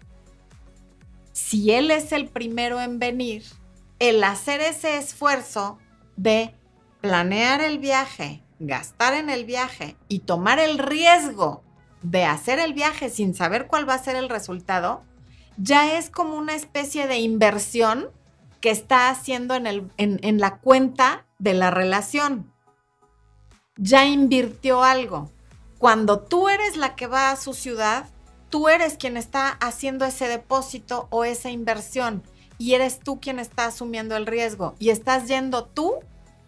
[1.33, 3.43] Si él es el primero en venir,
[3.99, 5.77] el hacer ese esfuerzo
[6.17, 6.55] de
[7.01, 11.63] planear el viaje, gastar en el viaje y tomar el riesgo
[12.05, 15.03] de hacer el viaje sin saber cuál va a ser el resultado,
[15.57, 18.09] ya es como una especie de inversión
[18.61, 22.51] que está haciendo en, el, en, la cuenta de la relación.
[23.77, 25.31] Ya invirtió algo.
[25.79, 28.07] Cuando tú eres la que va a su ciudad,
[28.49, 32.23] tú eres quien está haciendo ese depósito o esa inversión
[32.57, 35.95] y eres tú quien está asumiendo el riesgo y estás yendo tú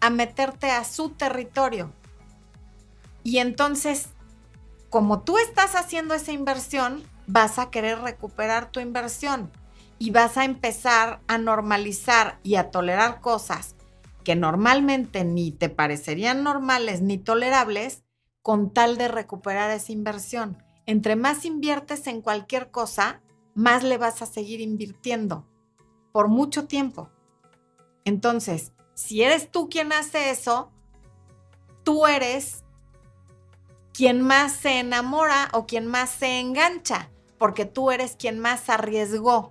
[0.00, 1.92] a meterte a su territorio.
[3.24, 4.08] Y entonces,
[4.90, 9.50] como tú estás haciendo esa inversión, vas a querer recuperar tu inversión
[9.98, 13.74] y vas a empezar a normalizar y a tolerar cosas
[14.24, 18.04] que normalmente ni te parecerían normales ni tolerables
[18.42, 20.62] con tal de recuperar esa inversión.
[20.86, 23.20] Entre más inviertes en cualquier cosa,
[23.54, 25.46] más le vas a seguir invirtiendo
[26.12, 27.10] por mucho tiempo.
[28.04, 30.72] Entonces, si eres tú quien hace eso,
[31.82, 32.64] tú eres
[33.98, 39.50] quien más se enamora o quien más se engancha, porque tú eres quien más arriesgó.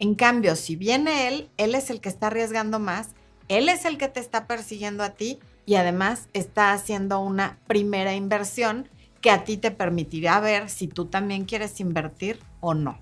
[0.00, 3.10] En cambio, si viene él, él es el que está arriesgando más,
[3.46, 8.12] él es el que te está persiguiendo a ti y además está haciendo una primera
[8.16, 8.88] inversión
[9.20, 12.98] que a ti te permitirá ver si tú también quieres invertir o no.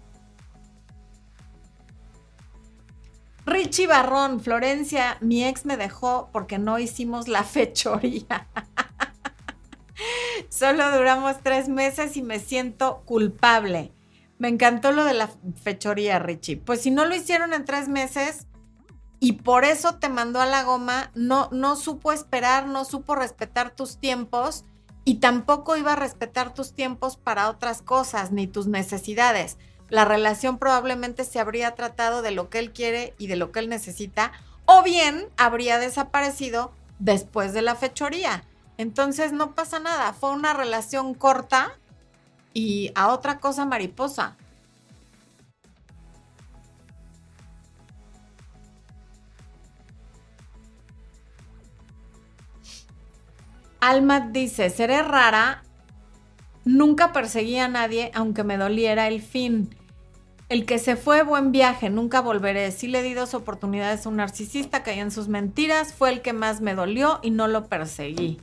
[3.46, 8.48] Richie Barrón, Florencia, mi ex me dejó porque no hicimos la fechoría.
[10.48, 13.92] Solo duramos tres meses y me siento culpable.
[14.38, 15.30] Me encantó lo de la
[15.62, 16.56] fechoría, Richie.
[16.56, 18.46] Pues si no lo hicieron en tres meses
[19.20, 23.70] y por eso te mandó a la goma, no, no supo esperar, no supo respetar
[23.70, 24.64] tus tiempos
[25.04, 29.56] y tampoco iba a respetar tus tiempos para otras cosas ni tus necesidades
[29.88, 33.60] la relación probablemente se habría tratado de lo que él quiere y de lo que
[33.60, 34.32] él necesita,
[34.66, 38.44] o bien habría desaparecido después de la fechoría.
[38.76, 41.72] Entonces no pasa nada, fue una relación corta
[42.52, 44.36] y a otra cosa mariposa.
[53.80, 55.62] Alma dice, seré rara,
[56.64, 59.76] nunca perseguí a nadie aunque me doliera el fin.
[60.48, 62.70] El que se fue, buen viaje, nunca volveré.
[62.70, 66.32] Sí le di dos oportunidades a un narcisista, caí en sus mentiras, fue el que
[66.32, 68.40] más me dolió y no lo perseguí.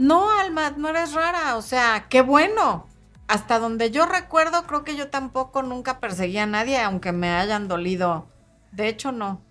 [0.00, 2.86] No, Alma, no eres rara, o sea, qué bueno.
[3.28, 7.68] Hasta donde yo recuerdo, creo que yo tampoco nunca perseguí a nadie, aunque me hayan
[7.68, 8.26] dolido.
[8.72, 9.42] De hecho, no.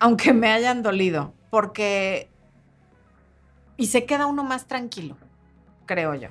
[0.00, 2.28] Aunque me hayan dolido, porque
[3.76, 5.16] y se queda uno más tranquilo,
[5.86, 6.30] creo yo.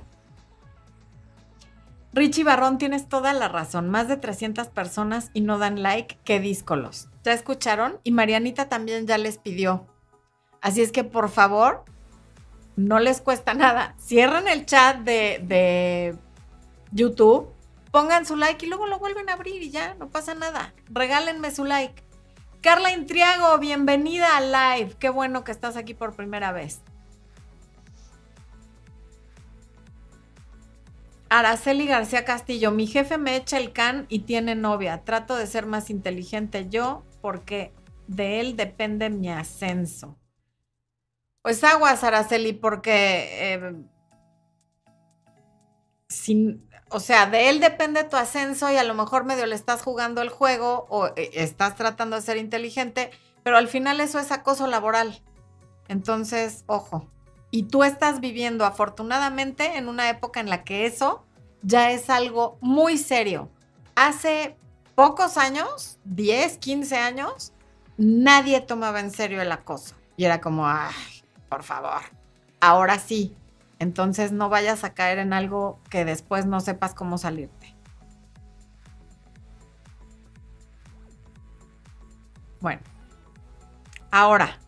[2.12, 3.88] Richie Barrón, tienes toda la razón.
[3.88, 6.18] Más de 300 personas y no dan like.
[6.24, 7.08] Qué díscolos.
[7.24, 8.00] ¿Ya escucharon?
[8.04, 9.86] Y Marianita también ya les pidió.
[10.60, 11.86] Así es que por favor,
[12.82, 13.94] no les cuesta nada.
[13.98, 16.16] Cierren el chat de, de
[16.90, 17.48] YouTube,
[17.90, 20.74] pongan su like y luego lo vuelven a abrir y ya, no pasa nada.
[20.86, 22.02] Regálenme su like.
[22.60, 24.94] Carla Intriago, bienvenida al live.
[24.98, 26.80] Qué bueno que estás aquí por primera vez.
[31.28, 35.02] Araceli García Castillo, mi jefe me echa el can y tiene novia.
[35.02, 37.72] Trato de ser más inteligente yo porque
[38.06, 40.18] de él depende mi ascenso.
[41.42, 43.74] Pues aguas, Araceli, porque eh,
[46.08, 49.82] sin, o sea, de él depende tu ascenso y a lo mejor medio le estás
[49.82, 53.10] jugando el juego o eh, estás tratando de ser inteligente,
[53.42, 55.20] pero al final eso es acoso laboral.
[55.88, 57.12] Entonces, ojo
[57.52, 61.22] y tú estás viviendo afortunadamente en una época en la que eso
[61.60, 63.50] ya es algo muy serio.
[63.94, 64.56] Hace
[64.94, 67.52] pocos años, 10, 15 años,
[67.98, 69.94] nadie tomaba en serio el acoso.
[70.16, 70.94] Y era como, ay,
[71.52, 72.00] por favor,
[72.62, 73.36] ahora sí.
[73.78, 77.76] Entonces no vayas a caer en algo que después no sepas cómo salirte.
[82.62, 82.80] Bueno,
[84.10, 84.58] ahora,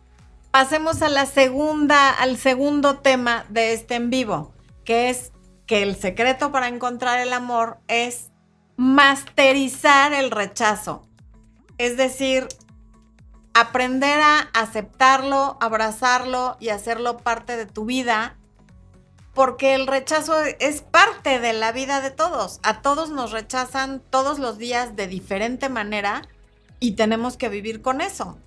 [0.51, 5.31] pasemos a la segunda, al segundo tema de este en vivo, que es
[5.65, 8.29] que el secreto para encontrar el amor es
[8.77, 11.07] masterizar el rechazo.
[11.79, 12.47] Es decir,
[13.55, 18.35] aprender a aceptarlo, abrazarlo y hacerlo parte de tu vida,
[19.33, 22.59] porque el rechazo es parte de la vida de todos.
[22.63, 26.21] A todos nos rechazan todos los días de diferente manera
[26.81, 28.37] y tenemos que vivir con eso.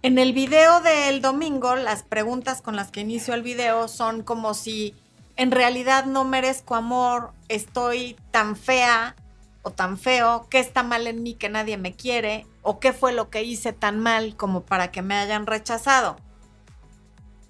[0.00, 4.54] En el video del domingo, las preguntas con las que inicio el video son como
[4.54, 4.94] si
[5.36, 9.16] en realidad no merezco amor, estoy tan fea
[9.64, 13.12] o tan feo, qué está mal en mí que nadie me quiere, o qué fue
[13.12, 16.16] lo que hice tan mal como para que me hayan rechazado.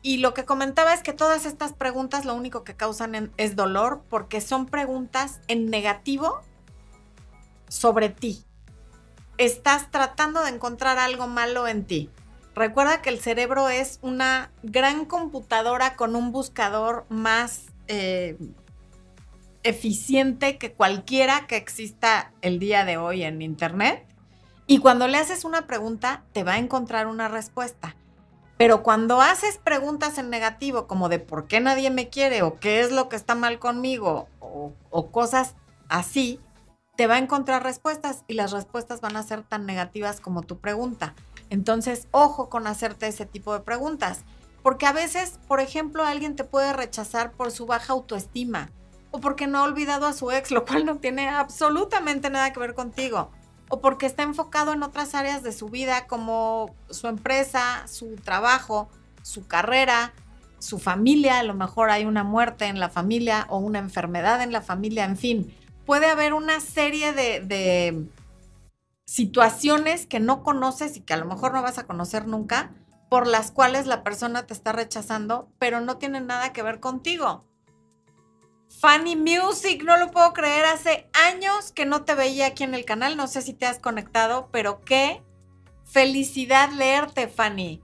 [0.00, 4.04] Y lo que comentaba es que todas estas preguntas lo único que causan es dolor
[4.08, 6.42] porque son preguntas en negativo
[7.68, 8.44] sobre ti.
[9.36, 12.10] Estás tratando de encontrar algo malo en ti.
[12.54, 18.36] Recuerda que el cerebro es una gran computadora con un buscador más eh,
[19.64, 24.06] eficiente que cualquiera que exista el día de hoy en Internet.
[24.66, 27.96] Y cuando le haces una pregunta, te va a encontrar una respuesta.
[28.56, 32.80] Pero cuando haces preguntas en negativo, como de por qué nadie me quiere o qué
[32.80, 35.56] es lo que está mal conmigo o, cosas
[35.88, 36.40] así,
[36.96, 40.60] te va a encontrar respuestas y las respuestas van a ser tan negativas como tu
[40.60, 41.14] pregunta.
[41.50, 44.24] Entonces, ojo con hacerte ese tipo de preguntas,
[44.62, 48.70] porque a veces, por ejemplo, alguien te puede rechazar por su baja autoestima
[49.14, 52.58] o porque no ha olvidado a su ex, lo cual no tiene absolutamente nada que
[52.58, 53.30] ver contigo,
[53.68, 58.88] o porque está enfocado en otras áreas de su vida como su empresa, su trabajo,
[59.22, 60.12] su carrera,
[60.58, 64.50] su familia, a lo mejor hay una muerte en la familia o una enfermedad en
[64.50, 65.54] la familia, en fin,
[65.86, 68.08] puede haber una serie de,
[69.04, 72.72] situaciones que no conoces y que a lo mejor no vas a conocer nunca,
[73.08, 77.44] por las cuales la persona te está rechazando, pero no tienen nada que ver contigo.
[78.84, 82.84] Fanny Music, no lo puedo creer, hace años que no te veía aquí en el
[82.84, 85.22] canal, no sé si te has conectado, pero qué
[85.84, 87.80] felicidad leerte, Fanny.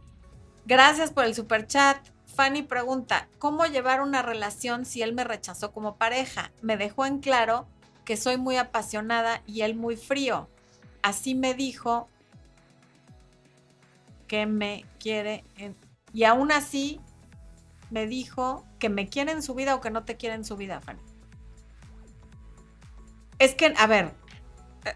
[0.67, 2.07] Gracias por el super chat.
[2.27, 6.53] Fanny pregunta, ¿cómo llevar una relación si él me rechazó como pareja?
[6.61, 7.67] Me dejó en claro
[8.05, 10.51] que soy muy apasionada y él muy frío
[11.03, 12.11] así me dijo
[14.27, 15.45] que me quiere.
[16.13, 17.01] y aún así
[17.91, 20.57] me dijo que me quiere en su vida o que no te quiere en su
[20.57, 21.01] vida, Fanny.
[23.39, 24.15] Es que, a ver,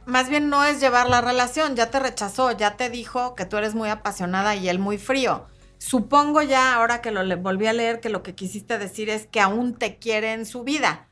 [0.06, 3.56] más bien no es llevar la relación, ya te rechazó, ya te dijo que tú
[3.56, 5.46] eres muy apasionada y él muy frío.
[5.78, 9.40] Supongo ya, ahora que lo volví a leer, que lo que quisiste decir es que
[9.40, 11.08] aún te quiere en su vida.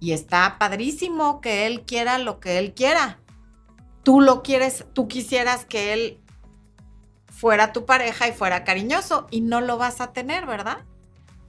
[0.00, 3.18] Y está padrísimo que él quiera lo que él quiera.
[4.02, 6.20] Tú lo quieres, tú quisieras que él
[7.28, 10.78] fuera tu pareja y fuera cariñoso y no lo vas a tener, ¿verdad?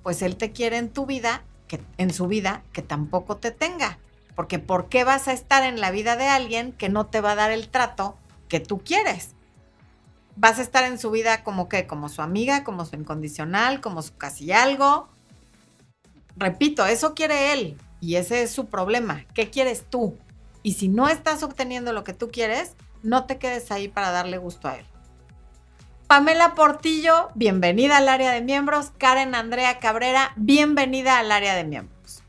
[0.08, 3.99] Pues él te quiere en tu vida, que en su vida que tampoco te tenga.
[4.38, 7.32] Porque ¿por qué vas a estar en la vida de alguien que no te va
[7.32, 8.16] a dar el trato
[8.47, 9.32] que tú quieres?
[10.38, 14.01] Vas a estar en su vida como que, como su amiga, como su incondicional, como
[14.01, 15.10] su casi algo.
[16.38, 19.26] Repito, eso quiere él y ese es su problema.
[19.34, 20.18] ¿Qué quieres tú?
[20.64, 24.38] Y si no estás obteniendo lo que tú quieres, no te quedes ahí para darle
[24.38, 24.86] gusto a él.
[26.08, 28.93] Pamela Portillo, bienvenida al área de miembros.
[28.97, 32.24] Karen Andrea Cabrera, bienvenida al área de miembros.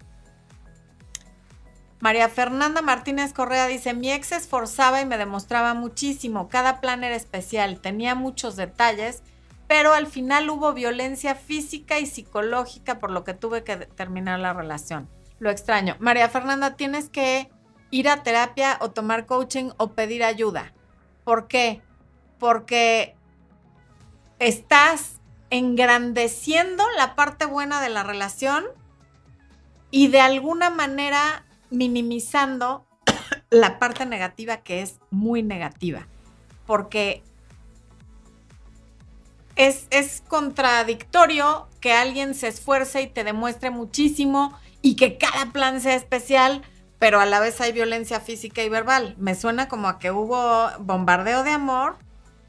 [2.01, 7.15] María Fernanda Martínez Correa dice, mi ex esforzaba y me demostraba muchísimo, cada plan era
[7.15, 9.23] especial, tenía muchos detalles,
[9.69, 14.55] pero al final hubo violencia física y psicológica por lo que tuve que terminar la
[14.55, 15.09] relación.
[15.39, 15.95] Lo extraño.
[16.01, 17.49] María Fernanda, tienes que
[17.93, 20.73] ir a terapia o tomar coaching o pedir ayuda.
[21.23, 21.81] ¿Por qué?
[22.41, 23.15] Porque
[24.39, 25.21] estás
[25.51, 28.65] engrandeciendo la parte buena de la relación
[29.91, 32.87] y de alguna manera minimizando
[33.51, 36.07] la parte negativa que es muy negativa.
[36.67, 37.23] Porque
[39.57, 45.81] es, es, contradictorio que alguien se esfuerce y te demuestre muchísimo y que cada plan
[45.81, 46.63] sea especial,
[46.99, 49.17] pero a la vez hay violencia física y verbal.
[49.19, 51.97] Me suena como a que hubo bombardeo de amor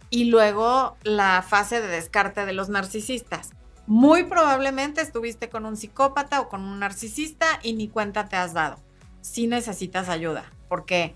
[0.10, 3.51] y luego la fase de descarte de los narcisistas.
[3.88, 8.53] Muy probablemente estuviste con un psicópata o con un narcisista y ni cuenta te has
[8.53, 8.78] dado.
[9.22, 11.16] Si necesitas ayuda, porque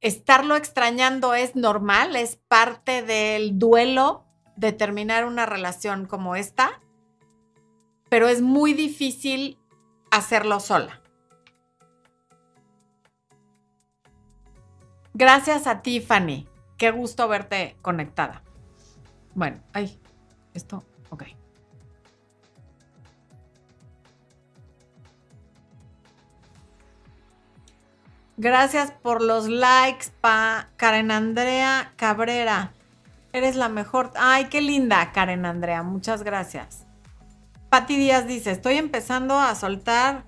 [0.00, 4.24] estarlo extrañando es normal, es parte del duelo
[4.56, 6.80] de terminar una relación como esta,
[8.08, 9.58] pero es muy difícil
[10.10, 11.00] hacerlo sola.
[15.14, 16.46] Gracias a Tiffany.
[16.84, 18.42] Qué gusto verte conectada.
[19.32, 19.98] Bueno, ay,
[20.52, 21.22] esto, ok.
[28.36, 32.74] Gracias por los likes, pa Karen Andrea Cabrera.
[33.32, 34.10] Eres la mejor.
[34.16, 35.82] Ay, qué linda, Karen Andrea.
[35.82, 36.84] Muchas gracias.
[37.70, 40.24] Patti Díaz dice, estoy empezando a soltar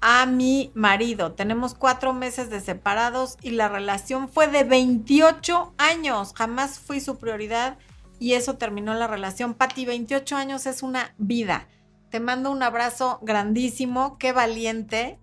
[0.00, 1.32] a mi marido.
[1.32, 6.32] Tenemos cuatro meses de separados y la relación fue de 28 años.
[6.36, 7.78] Jamás fui su prioridad
[8.18, 9.54] y eso terminó la relación.
[9.54, 11.66] Patti, 28 años es una vida.
[12.10, 14.18] Te mando un abrazo grandísimo.
[14.18, 15.18] Qué valiente.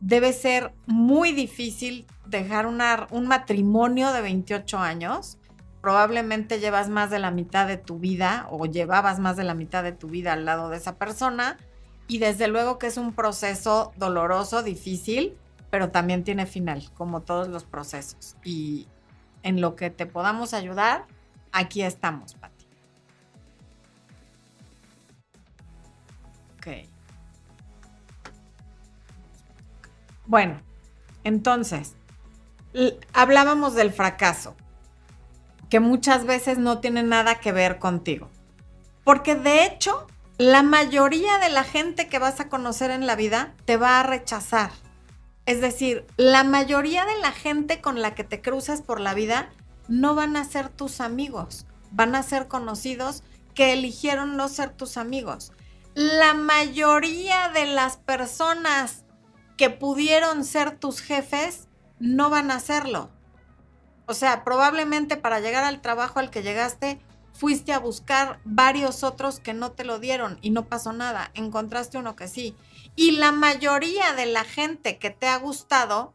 [0.00, 5.38] Debe ser muy difícil dejar un matrimonio de 28 años.
[5.80, 9.82] Probablemente llevas más de la mitad de tu vida o llevabas más de la mitad
[9.84, 11.56] de tu vida al lado de esa persona
[12.08, 15.36] y desde luego que es un proceso doloroso, difícil,
[15.70, 18.36] pero también tiene final, como todos los procesos.
[18.42, 18.88] Y
[19.42, 21.06] en lo que te podamos ayudar,
[21.52, 22.66] aquí estamos, Pati.
[26.56, 26.88] Ok.
[30.26, 30.60] Bueno,
[31.24, 31.94] entonces,
[33.12, 34.56] hablábamos del fracaso,
[35.68, 38.30] que muchas veces no tiene nada que ver contigo.
[39.04, 40.06] Porque de hecho,
[40.38, 44.04] la mayoría de la gente que vas a conocer en la vida te va a
[44.04, 44.70] rechazar.
[45.46, 49.50] Es decir, la mayoría de la gente con la que te cruzas por la vida
[49.88, 53.24] no van a ser tus amigos, van a ser conocidos
[53.54, 55.50] que eligieron no ser tus amigos.
[55.94, 59.04] La mayoría de las personas
[59.56, 61.66] que pudieron ser tus jefes
[61.98, 63.10] no van a serlo.
[64.06, 67.00] O sea, probablemente para llegar al trabajo al que llegaste
[67.32, 71.98] fuiste a buscar varios otros que no te lo dieron y no pasó nada, encontraste
[71.98, 72.56] uno que sí.
[72.96, 76.14] Y la mayoría de la gente que te ha gustado,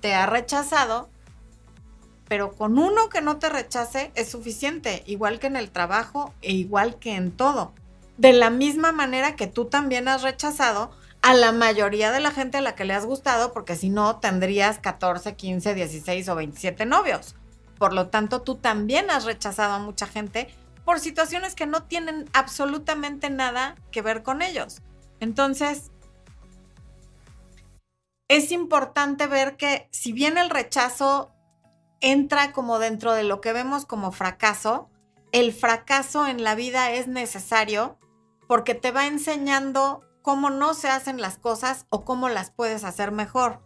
[0.00, 1.08] te ha rechazado,
[2.28, 6.52] pero con uno que no te rechace es suficiente, igual que en el trabajo e
[6.52, 7.72] igual que en todo.
[8.18, 10.90] De la misma manera que tú también has rechazado
[11.22, 14.16] a la mayoría de la gente a la que le has gustado, porque si no
[14.20, 17.34] tendrías 14, 15, 16 o 27 novios.
[17.78, 20.54] Por lo tanto, tú también has rechazado a mucha gente
[20.84, 24.82] por situaciones que no tienen absolutamente nada que ver con ellos.
[25.20, 25.90] Entonces,
[28.28, 31.32] es importante ver que si bien el rechazo
[32.00, 34.90] entra como dentro de lo que vemos como fracaso,
[35.32, 37.98] el fracaso en la vida es necesario
[38.46, 43.12] porque te va enseñando cómo no se hacen las cosas o cómo las puedes hacer
[43.12, 43.65] mejor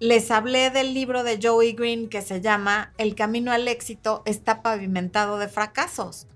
[0.00, 4.62] les hablé del libro de Joey Green que se llama El camino al éxito está
[4.62, 6.26] pavimentado de fracasos.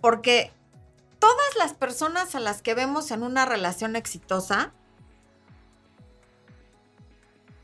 [0.00, 0.52] Porque
[1.18, 4.72] todas las personas a las que vemos en una relación exitosa,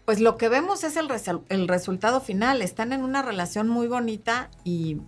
[0.05, 1.09] pues lo que vemos es el,
[1.49, 2.61] el, resultado final.
[2.61, 5.01] Están en una relación muy bonita y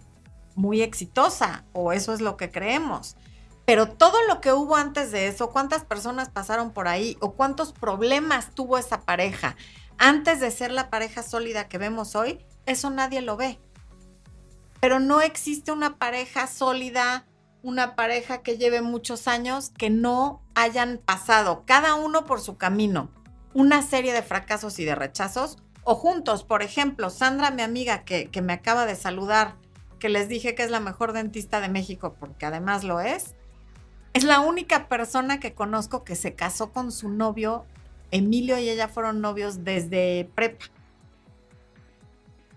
[0.54, 3.16] muy exitosa, o eso es lo que creemos.
[3.66, 7.72] Pero todo lo que hubo antes de eso, cuántas personas pasaron por ahí o cuántos
[7.72, 9.56] problemas tuvo esa pareja
[9.98, 13.58] antes de ser la pareja sólida que vemos hoy, eso nadie lo ve.
[14.80, 17.26] Pero no existe una pareja sólida,
[17.62, 23.10] una pareja que lleve muchos años que no hayan pasado, cada uno por su camino,
[23.54, 28.30] una serie de fracasos y de rechazos, o juntos, por ejemplo, Sandra, mi amiga que,
[28.30, 29.56] que me acaba de saludar,
[29.98, 33.34] que les dije que es la mejor dentista de México, porque además lo es,
[34.16, 37.66] es la única persona que conozco que se casó con su novio.
[38.16, 40.66] Emilio y ella fueron novios desde prepa.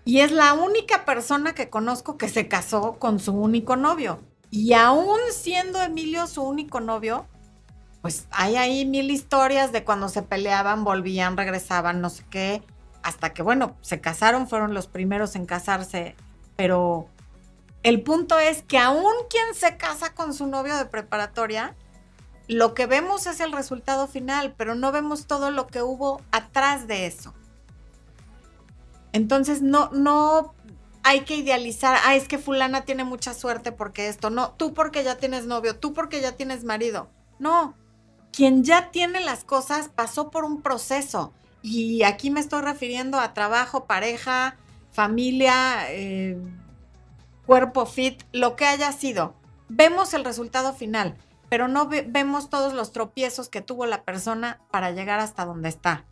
[0.06, 4.20] Y es la única persona que conozco que se casó con su único novio.
[4.50, 7.28] Y aún siendo Emilio su único novio,
[8.02, 12.64] pues hay ahí mil historias de cuando se peleaban, volvían, regresaban, no sé qué,
[13.04, 16.16] hasta que, bueno, se casaron, fueron los primeros en casarse,
[16.56, 17.08] pero
[17.84, 21.76] el punto es que aún quien se casa con su novio de preparatoria,
[22.50, 26.88] lo que vemos es el resultado final, pero no vemos todo lo que hubo atrás
[26.88, 27.36] de eso.
[29.14, 30.56] Entonces no, no
[31.04, 35.04] hay que idealizar, ah, es que fulana tiene mucha suerte porque esto, no, tú porque
[35.04, 37.12] ya tienes novio, tú porque ya tienes marido.
[37.38, 37.76] No,
[38.32, 41.32] quien ya tiene las cosas pasó por un proceso.
[41.62, 44.58] Y aquí me estoy refiriendo a trabajo, pareja,
[44.92, 46.36] familia, eh,
[47.46, 49.36] cuerpo fit, lo que haya sido.
[49.68, 51.16] Vemos el resultado final,
[51.50, 56.06] pero no vemos todos los tropiezos que tuvo la persona para llegar hasta donde está.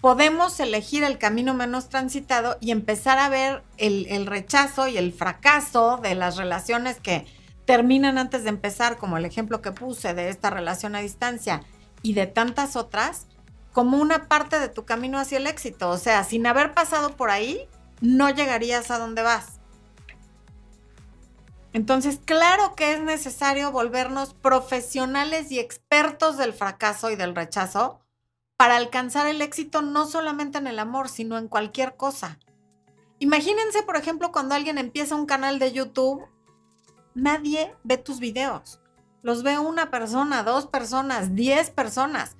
[0.00, 5.12] Podemos elegir el camino menos transitado y empezar a ver el, el rechazo y el
[5.12, 7.26] fracaso de las relaciones que
[7.64, 11.62] terminan antes de empezar, como el ejemplo que puse de esta relación a distancia
[12.00, 13.26] y de tantas otras,
[13.72, 15.90] como una parte de tu camino hacia el éxito.
[15.90, 17.68] O sea, sin haber pasado por ahí,
[18.00, 19.57] no llegarías a donde vas.
[21.72, 28.00] Entonces, claro que es necesario volvernos profesionales y expertos del fracaso y del rechazo
[28.56, 32.38] para alcanzar el éxito no solamente en el amor, sino en cualquier cosa.
[33.18, 36.24] Imagínense, por ejemplo, cuando alguien empieza un canal de YouTube,
[37.14, 38.80] nadie ve tus videos.
[39.22, 42.36] Los ve una persona, dos personas, diez personas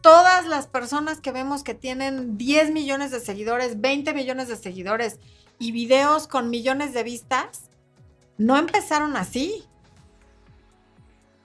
[0.00, 5.18] todas las personas que vemos que tienen 10 millones de seguidores, 20 millones de seguidores
[5.58, 7.70] y videos con millones de vistas,
[8.38, 9.64] no empezaron así.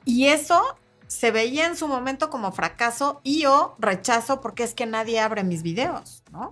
[0.05, 0.61] Y eso
[1.07, 5.43] se veía en su momento como fracaso y o rechazo porque es que nadie abre
[5.43, 6.49] mis videos, ¿no?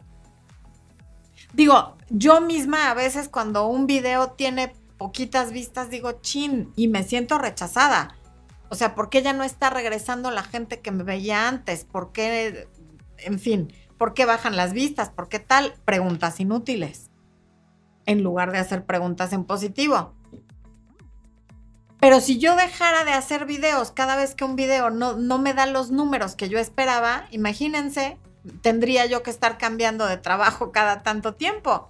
[1.53, 7.03] Digo, yo misma a veces cuando un video tiene poquitas vistas digo, chin, y me
[7.03, 8.15] siento rechazada
[8.71, 11.83] o sea, ¿por qué ya no está regresando la gente que me veía antes?
[11.83, 12.69] ¿Por qué,
[13.17, 15.09] en fin, por qué bajan las vistas?
[15.09, 15.73] ¿Por qué tal?
[15.83, 17.11] Preguntas inútiles,
[18.05, 20.13] en lugar de hacer preguntas en positivo.
[22.01, 25.53] Pero si yo dejara de hacer videos cada vez que un video no, no me
[25.53, 28.17] da los números que yo esperaba, imagínense,
[28.63, 31.89] tendría yo que estar cambiando de trabajo cada tanto tiempo.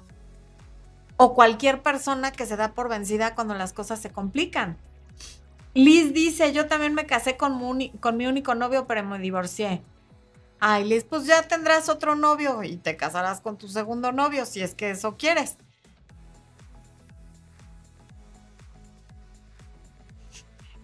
[1.16, 4.78] O cualquier persona que se da por vencida cuando las cosas se complican.
[5.74, 7.58] Liz dice, yo también me casé con
[8.02, 9.82] con mi único novio, pero me divorcié.
[10.60, 14.62] Ay, Liz, pues ya tendrás otro novio y te casarás con tu segundo novio, si
[14.62, 15.56] es que eso quieres.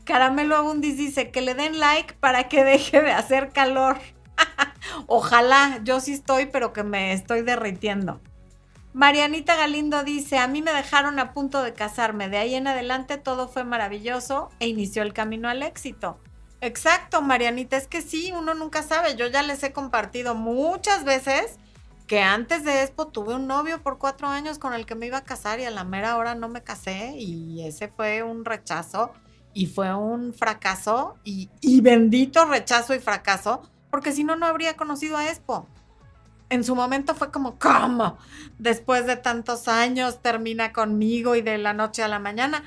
[0.07, 3.97] Caramelo Abundis dice que le den like para que deje de hacer calor.
[5.07, 8.21] Ojalá, yo sí estoy, pero que me estoy derritiendo.
[8.93, 13.17] Marianita Galindo dice, a mí me dejaron a punto de casarme, de ahí en adelante
[13.17, 16.19] todo fue maravilloso e inició el camino al éxito.
[16.61, 21.59] Exacto, Marianita, es que sí, uno nunca sabe, yo ya les he compartido muchas veces
[22.07, 25.17] que antes de Expo tuve un novio por cuatro años con el que me iba
[25.17, 29.11] a casar y a la mera hora no me casé y ese fue un rechazo
[29.57, 34.77] y fue un fracaso y, y bendito rechazo y fracaso porque si no, no habría
[34.77, 35.67] conocido a Expo
[36.49, 38.17] en su momento fue como, ¿cómo?
[38.57, 42.63] Después de tantos años termina conmigo y de la noche a la mañana.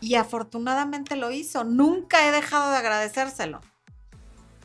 [0.00, 1.64] Y afortunadamente lo hizo.
[1.64, 3.60] Nunca he dejado de agradecérselo.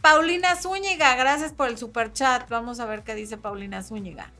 [0.02, 2.48] Paulina Zúñiga, gracias por el super chat.
[2.50, 4.32] Vamos a ver qué dice Paulina Zúñiga.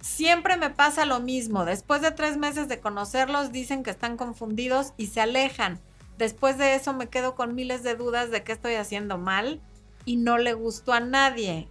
[0.00, 1.64] Siempre me pasa lo mismo.
[1.64, 5.80] Después de tres meses de conocerlos, dicen que están confundidos y se alejan.
[6.18, 9.60] Después de eso me quedo con miles de dudas de qué estoy haciendo mal
[10.04, 11.68] y no le gustó a nadie.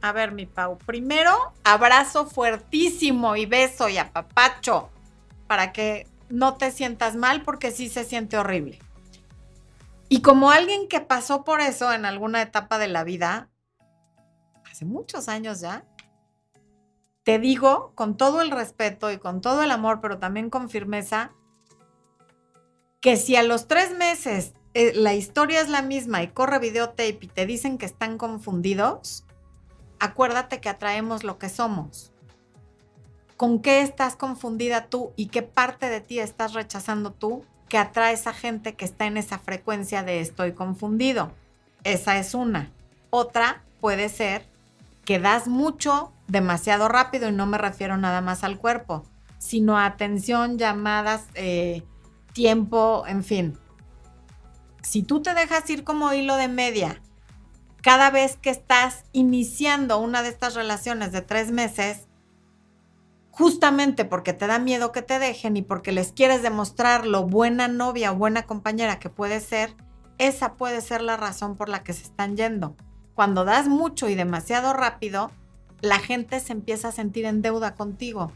[0.00, 0.78] A ver, mi Pau.
[0.78, 4.90] Primero, abrazo fuertísimo y beso y apapacho
[5.46, 8.78] para que no te sientas mal porque sí se siente horrible.
[10.08, 13.48] Y como alguien que pasó por eso en alguna etapa de la vida,
[14.70, 15.84] hace muchos años ya,
[17.22, 21.32] te digo con todo el respeto y con todo el amor, pero también con firmeza,
[23.02, 27.18] que si a los tres meses eh, la historia es la misma y corre videotape
[27.20, 29.24] y te dicen que están confundidos,
[29.98, 32.12] acuérdate que atraemos lo que somos.
[33.36, 38.14] ¿Con qué estás confundida tú y qué parte de ti estás rechazando tú que atrae
[38.24, 41.32] a gente que está en esa frecuencia de estoy confundido?
[41.82, 42.70] Esa es una.
[43.10, 44.46] Otra puede ser
[45.04, 49.02] que das mucho demasiado rápido y no me refiero nada más al cuerpo,
[49.38, 51.82] sino a atención, llamadas, eh,
[52.32, 53.58] tiempo, en fin.
[54.82, 57.00] Si tú te dejas ir como hilo de media
[57.82, 62.08] cada vez que estás iniciando una de estas relaciones de tres meses,
[63.30, 67.68] justamente porque te da miedo que te dejen y porque les quieres demostrar lo buena
[67.68, 69.74] novia o buena compañera que puede ser,
[70.18, 72.76] esa puede ser la razón por la que se están yendo.
[73.14, 75.30] Cuando das mucho y demasiado rápido,
[75.80, 78.32] la gente se empieza a sentir en deuda contigo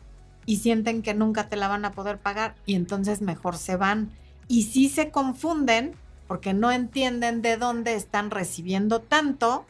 [0.47, 4.12] y sienten que nunca te la van a poder pagar y entonces mejor se van.
[4.49, 5.94] Y si se confunden
[6.26, 9.66] porque no entienden de dónde están recibiendo tanto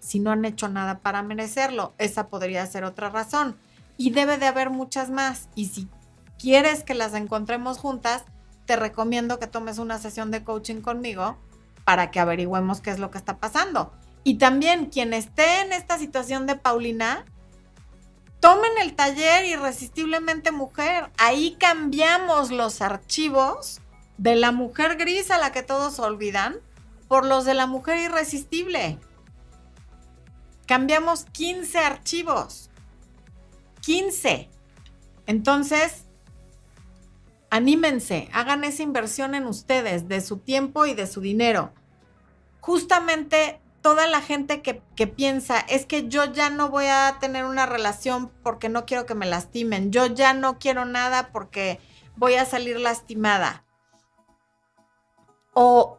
[0.00, 1.94] si no han hecho nada para merecerlo.
[1.98, 3.56] Esa podría ser otra razón.
[3.96, 5.48] Y debe de haber muchas más.
[5.54, 5.88] Y si
[6.38, 8.24] quieres que las encontremos juntas,
[8.64, 11.36] te recomiendo que tomes una sesión de coaching conmigo
[11.84, 13.92] para que averigüemos qué es lo que está pasando.
[14.24, 17.24] Y también quien esté en esta situación de Paulina,
[18.40, 21.10] tomen el taller Irresistiblemente Mujer.
[21.18, 23.80] Ahí cambiamos los archivos
[24.18, 26.56] de la mujer gris a la que todos olvidan
[27.08, 28.98] por los de la mujer irresistible.
[30.66, 32.70] Cambiamos 15 archivos.
[33.80, 34.48] 15.
[35.26, 36.04] Entonces,
[37.50, 41.72] anímense, hagan esa inversión en ustedes, de su tiempo y de su dinero.
[42.60, 47.66] Justamente toda la gente que, piensa, es que yo ya no voy a tener una
[47.66, 51.80] relación porque no quiero que me lastimen, yo ya no quiero nada porque
[52.16, 53.64] voy a salir lastimada.
[55.54, 55.98] O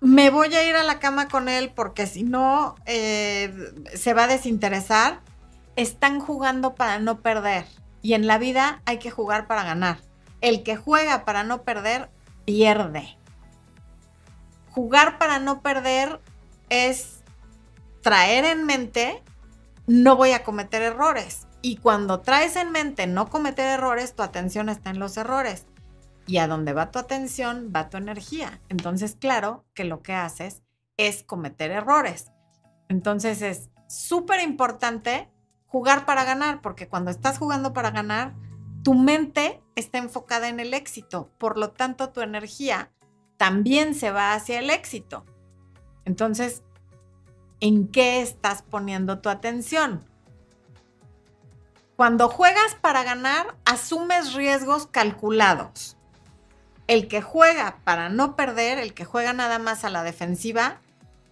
[0.00, 3.52] me voy a ir a la cama con él porque si no eh,
[3.94, 5.20] se va a desinteresar.
[5.76, 7.64] Están jugando para no perder.
[8.02, 9.98] Y en la vida hay que jugar para ganar.
[10.40, 12.10] El que juega para no perder,
[12.44, 13.16] pierde.
[14.70, 16.20] Jugar para no perder
[16.70, 17.19] es
[18.02, 19.22] traer en mente,
[19.86, 21.46] no voy a cometer errores.
[21.62, 25.66] Y cuando traes en mente no cometer errores, tu atención está en los errores.
[26.26, 28.60] Y a donde va tu atención, va tu energía.
[28.68, 30.62] Entonces, claro que lo que haces
[30.96, 32.30] es cometer errores.
[32.88, 35.30] Entonces es súper importante
[35.66, 38.34] jugar para ganar, porque cuando estás jugando para ganar,
[38.82, 41.30] tu mente está enfocada en el éxito.
[41.38, 42.90] Por lo tanto, tu energía
[43.36, 45.24] también se va hacia el éxito.
[46.04, 46.62] Entonces,
[47.60, 50.04] en qué estás poniendo tu atención.
[51.96, 55.98] Cuando juegas para ganar, asumes riesgos calculados.
[56.86, 60.80] El que juega para no perder, el que juega nada más a la defensiva,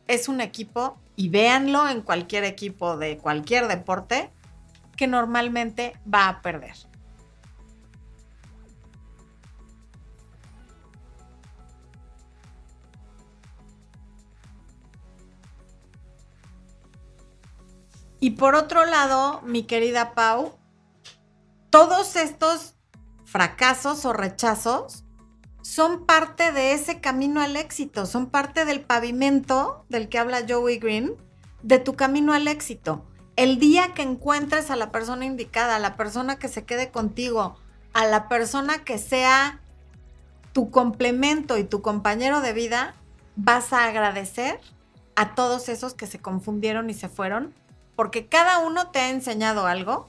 [0.06, 4.30] es un equipo, y véanlo en cualquier equipo de cualquier deporte,
[4.96, 6.87] que normalmente va a perder.
[18.20, 20.52] Y por otro lado, mi querida Pau,
[21.70, 22.74] todos estos
[23.24, 25.04] fracasos o rechazos
[25.62, 30.78] son parte de ese camino al éxito, son parte del pavimento del que habla Joey
[30.78, 31.14] Green,
[31.62, 33.04] de tu camino al éxito.
[33.36, 37.56] El día que encuentres a la persona indicada, a la persona que se quede contigo,
[37.92, 39.60] a la persona que sea
[40.52, 42.94] tu complemento y tu compañero de vida,
[43.36, 44.60] vas a agradecer
[45.14, 47.54] a todos esos que se confundieron y se fueron
[47.98, 50.08] porque cada uno te ha enseñado algo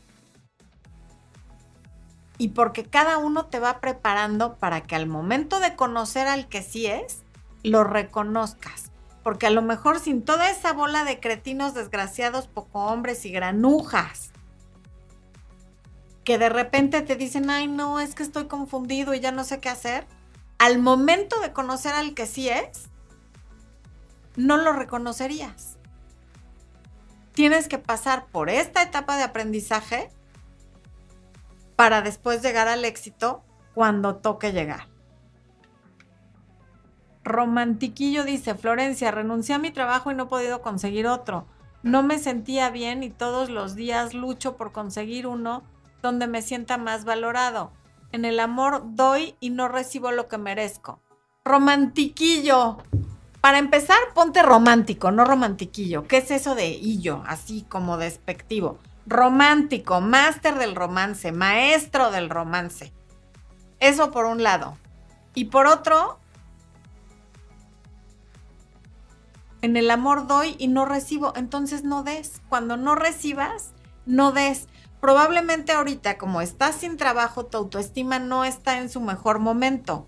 [2.37, 6.61] y porque cada uno te va preparando para que al momento de conocer al que
[6.61, 7.23] sí es,
[7.63, 8.91] lo reconozcas.
[9.23, 14.33] Porque a lo mejor sin toda esa bola de cretinos desgraciados, poco hombres y granujas,
[16.23, 19.59] que de repente te dicen, ay no, es que estoy confundido y ya no sé
[19.59, 20.05] qué hacer,
[20.59, 22.83] al momento de conocer al que sí es,
[24.35, 25.78] no lo reconocerías
[27.39, 30.09] tienes que pasar por esta etapa de aprendizaje
[31.77, 34.89] para después llegar al éxito cuando toque llegar.
[37.23, 41.47] Romantiquillo dice, Florencia, renuncié a mi trabajo y no he podido conseguir otro.
[41.81, 45.63] No me sentía bien y todos los días lucho por conseguir uno
[46.01, 47.71] donde me sienta más valorado.
[48.11, 51.01] En el amor doy y no recibo lo que merezco.
[51.45, 52.79] Romantiquillo.
[53.41, 56.07] Para empezar, ponte romántico, no romantiquillo.
[56.07, 57.23] ¿Qué es eso de illo?
[57.25, 58.79] Así como despectivo.
[59.05, 62.91] Romántico, máster del romance, maestro del romance.
[63.79, 64.77] Eso por un lado.
[65.35, 66.19] Y por otro,
[69.61, 72.41] en el amor doy y no recibo, entonces no des.
[72.49, 73.71] Cuando no recibas,
[74.05, 74.67] no des.
[74.99, 80.07] Probablemente ahorita, como estás sin trabajo, tu autoestima no está en su mejor momento.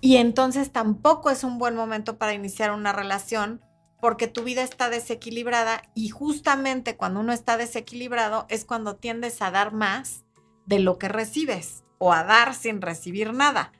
[0.00, 3.60] Y entonces tampoco es un buen momento para iniciar una relación
[4.00, 9.50] porque tu vida está desequilibrada y justamente cuando uno está desequilibrado es cuando tiendes a
[9.50, 10.24] dar más
[10.66, 13.72] de lo que recibes o a dar sin recibir nada.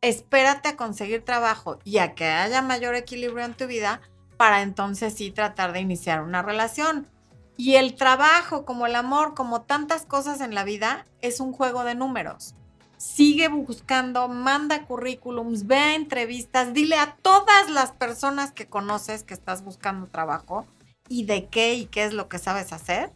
[0.00, 4.00] Espérate a conseguir trabajo y a que haya mayor equilibrio en tu vida
[4.36, 7.08] para entonces sí tratar de iniciar una relación.
[7.56, 11.84] Y el trabajo, como el amor, como tantas cosas en la vida, es un juego
[11.84, 12.54] de números.
[12.96, 19.34] Sigue buscando, manda currículums, ve a entrevistas, dile a todas las personas que conoces que
[19.34, 20.66] estás buscando trabajo
[21.08, 23.12] y de qué y qué es lo que sabes hacer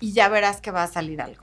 [0.00, 1.42] y ya verás que va a salir algo.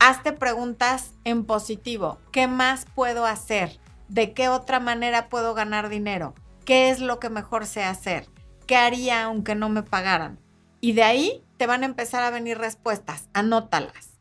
[0.00, 2.18] Hazte preguntas en positivo.
[2.32, 3.78] ¿Qué más puedo hacer?
[4.08, 6.34] ¿De qué otra manera puedo ganar dinero?
[6.64, 8.28] ¿Qué es lo que mejor sé hacer?
[8.66, 10.40] ¿Qué haría aunque no me pagaran?
[10.80, 13.28] Y de ahí te van a empezar a venir respuestas.
[13.32, 14.18] Anótalas.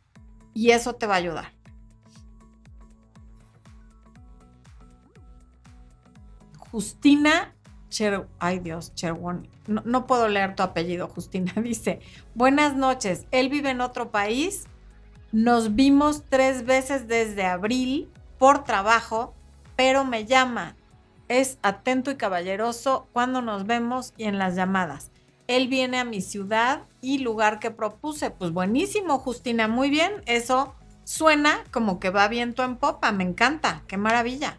[0.54, 1.61] Y eso te va a ayudar.
[6.72, 7.54] Justina
[8.40, 12.00] ay Dios, Cherwon, no, no, puedo leer tu apellido, Justina, dice,
[12.36, 14.66] buenas noches, él vive en otro país,
[15.32, 19.34] nos vimos tres veces desde abril por trabajo,
[19.76, 20.76] pero me llama,
[21.28, 25.12] es atento y caballeroso cuando nos vemos y en las llamadas.
[25.48, 28.32] Él viene a mi ciudad y lugar que propuse.
[28.32, 30.12] Pues buenísimo, Justina, muy bien.
[30.26, 33.12] Eso suena como que va viento en popa.
[33.12, 34.58] Me encanta, qué maravilla.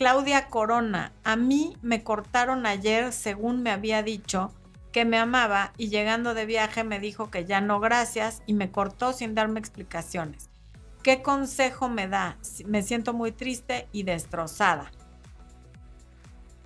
[0.00, 4.50] Claudia Corona, a mí me cortaron ayer según me había dicho
[4.92, 8.70] que me amaba y llegando de viaje me dijo que ya no gracias y me
[8.70, 10.48] cortó sin darme explicaciones.
[11.02, 12.38] ¿Qué consejo me da?
[12.64, 14.90] Me siento muy triste y destrozada.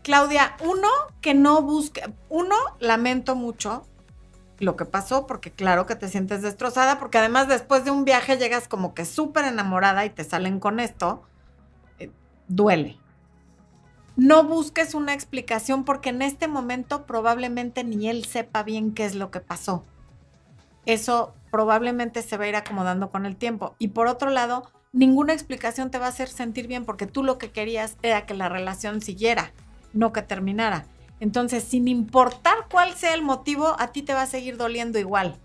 [0.05, 0.89] Claudia, uno,
[1.21, 3.85] que no busque, uno, lamento mucho
[4.61, 8.37] lo que pasó, porque claro que te sientes destrozada, porque además después de un viaje
[8.37, 11.25] llegas como que súper enamorada y te salen con esto,
[11.99, 12.13] eh,
[12.47, 13.01] duele
[14.17, 19.17] no busques una explicación porque en este momento probablemente ni él sepa bien qué es
[19.17, 19.85] lo que pasó.
[20.87, 23.75] Eso probablemente se va a ir acomodando con el tiempo.
[23.79, 27.39] Y por otro lado, ninguna explicación te va a hacer sentir bien porque tú lo
[27.39, 29.53] que querías era que la relación siguiera,
[29.93, 30.87] no que terminara.
[31.19, 35.39] Entonces, sin importar cuál sea el motivo, a ti te va a seguir doliendo igual.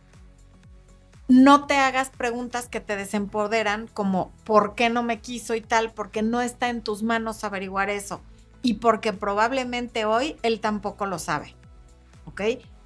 [1.27, 5.91] No te hagas preguntas que te desempoderan como ¿por qué no me quiso y tal?
[5.91, 8.21] Porque no está en tus manos averiguar eso
[8.61, 11.55] y porque probablemente hoy él tampoco lo sabe.
[12.25, 12.41] ¿Ok?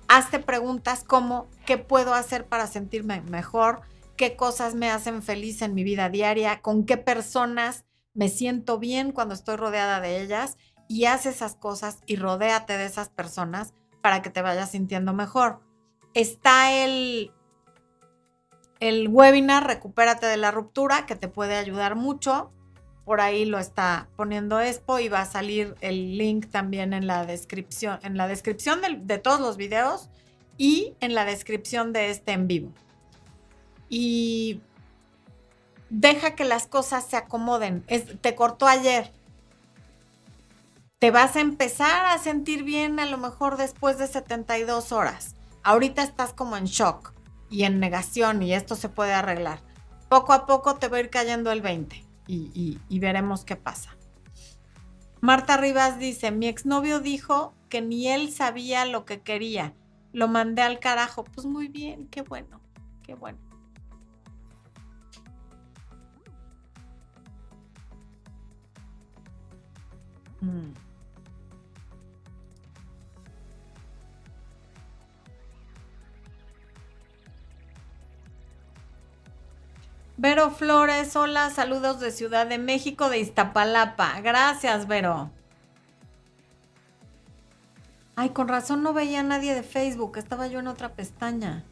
[0.08, 3.82] Hazte preguntas como, ¿qué puedo hacer para sentirme mejor?
[4.16, 6.62] ¿Qué cosas me hacen feliz en mi vida diaria?
[6.62, 10.58] ¿Con qué personas me siento bien cuando estoy rodeada de ellas?
[10.88, 15.62] Y haz esas cosas y rodéate de esas personas para que te vayas sintiendo mejor.
[16.14, 17.32] Está el,
[18.80, 22.52] el webinar Recupérate de la ruptura que te puede ayudar mucho
[23.06, 27.26] por ahí lo está poniendo Expo y va a salir el link también en la
[27.26, 30.10] descripción, en la descripción de, todos los videos
[30.58, 32.72] y en la descripción de este en vivo.
[33.90, 34.62] Y
[35.90, 37.84] deja que las cosas se acomoden.
[38.22, 39.12] te cortó ayer.
[41.00, 45.36] Te vas a empezar a sentir bien a lo mejor después de 72 horas.
[45.62, 47.14] Ahorita estás como en shock
[47.50, 49.60] y en negación y esto se puede arreglar.
[50.08, 53.96] Poco a poco te va a ir cayendo el 20 y, veremos qué pasa.
[55.22, 59.74] Marta Rivas dice, mi exnovio dijo que ni él sabía lo que quería.
[60.12, 61.24] Lo mandé al carajo.
[61.24, 62.60] Pues muy bien, qué bueno,
[63.04, 63.40] qué bueno.
[70.42, 70.83] Mm.
[80.16, 84.22] Vero Flores, hola, saludos de Ciudad de México, de Iztapalapa.
[84.22, 85.32] Gracias, Vero.
[88.16, 91.64] Ay, con razón no veía a nadie de Facebook, estaba yo en otra pestaña.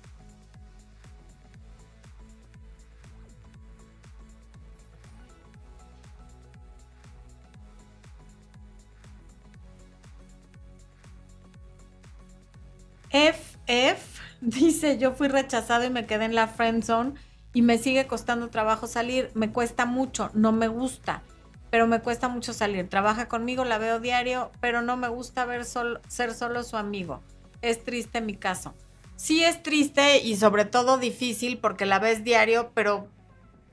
[13.11, 17.13] FF dice, yo fui rechazado y me quedé en la friend zone
[17.53, 21.21] y me sigue costando trabajo salir, me cuesta mucho, no me gusta,
[21.69, 22.89] pero me cuesta mucho salir.
[22.89, 27.21] Trabaja conmigo, la veo diario, pero no me gusta ver ser solo su amigo.
[27.61, 28.73] Es triste mi caso.
[29.15, 33.07] Sí es triste y sobre todo difícil porque la ves diario, pero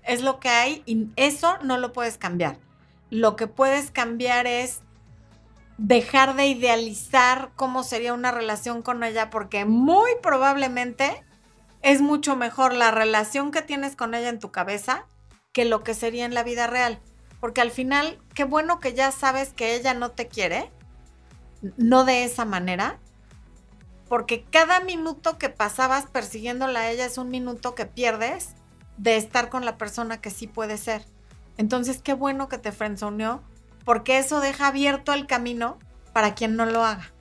[0.02, 2.58] es lo que hay y eso no lo puedes cambiar.
[3.10, 4.80] Lo que puedes cambiar es
[5.78, 11.24] dejar de idealizar cómo sería una relación con ella porque muy probablemente
[11.82, 15.06] es mucho mejor la relación que tienes con ella en tu cabeza
[15.52, 17.00] que lo que sería en la vida real.
[17.40, 20.70] Porque al final, qué bueno que ya sabes que ella no te quiere,
[21.76, 22.98] no de esa manera,
[24.08, 28.54] porque cada minuto que pasabas persiguiéndola a ella es un minuto que pierdes
[28.96, 31.04] de estar con la persona que sí puede ser.
[31.56, 33.42] Entonces, qué bueno que te frenzoneó,
[33.84, 35.78] porque eso deja abierto el camino
[36.12, 37.12] para quien no lo haga.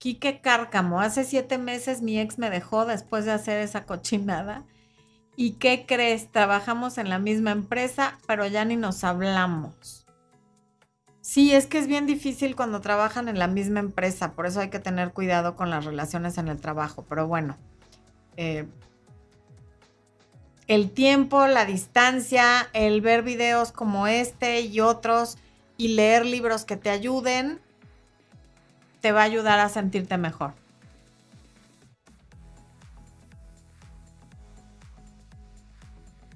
[0.00, 4.64] Quique Cárcamo, hace siete meses mi ex me dejó después de hacer esa cochinada.
[5.36, 6.32] ¿Y qué crees?
[6.32, 10.06] Trabajamos en la misma empresa, pero ya ni nos hablamos.
[11.20, 14.70] Sí, es que es bien difícil cuando trabajan en la misma empresa, por eso hay
[14.70, 17.04] que tener cuidado con las relaciones en el trabajo.
[17.06, 17.58] Pero bueno,
[18.38, 18.66] eh,
[20.66, 25.36] el tiempo, la distancia, el ver videos como este y otros
[25.76, 27.60] y leer libros que te ayuden
[29.00, 30.54] te va a ayudar a sentirte mejor.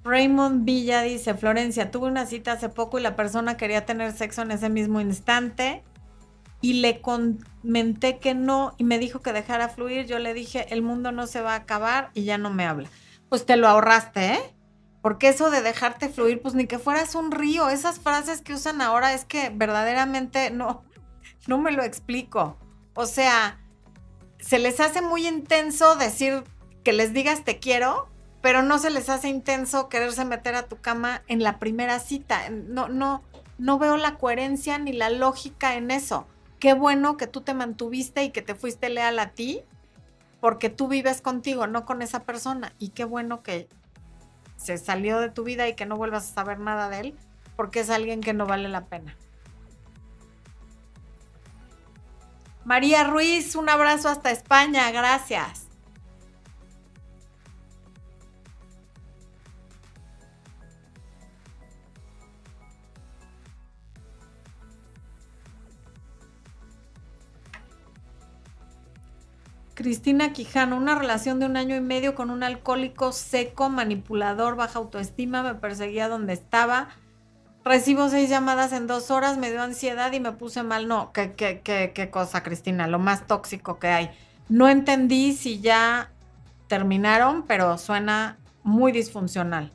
[0.05, 4.43] Raymond Villa dice, Florencia, tuve una cita hace poco y la persona quería tener sexo
[4.43, 5.83] en ese mismo instante
[6.61, 10.07] y le comenté que no y me dijo que dejara fluir.
[10.07, 12.89] Yo le dije, el mundo no se va a acabar y ya no me habla.
[13.31, 14.55] Pues te lo ahorraste, ¿eh?
[15.01, 17.69] Porque eso de dejarte fluir, pues ni que fueras un río.
[17.69, 20.85] Esas frases que usan ahora es que verdaderamente no,
[21.47, 22.57] no me lo explico.
[22.95, 23.59] O sea,
[24.39, 26.45] se les hace muy intenso decir
[26.83, 28.09] que les digas te quiero,
[28.41, 32.51] pero no se les hace intenso quererse meter a tu cama en la primera cita.
[32.51, 33.23] No, no,
[33.59, 36.27] no veo la coherencia ni la lógica en eso.
[36.61, 39.63] Qué bueno que tú te mantuviste y que te fuiste leal a ti,
[40.41, 42.75] porque tú vives contigo, no con esa persona.
[42.79, 43.69] Y qué bueno que
[44.57, 47.15] se salió de tu vida y que no vuelvas a saber nada de él,
[47.57, 49.17] porque es alguien que no vale la pena.
[52.65, 55.65] María Ruiz, un abrazo hasta España, gracias.
[69.75, 74.79] Cristina Quijano, una relación de un año y medio con un alcohólico seco, manipulador, baja
[74.79, 76.89] autoestima, me perseguía donde estaba,
[77.65, 80.87] Recibo seis llamadas en dos horas, me dio ansiedad y me puse mal.
[80.87, 84.11] No, qué, qué, qué, qué cosa, Cristina, lo más tóxico que hay.
[84.51, 86.11] No entendí si ya
[86.69, 89.73] terminaron, pero suena muy disfuncional.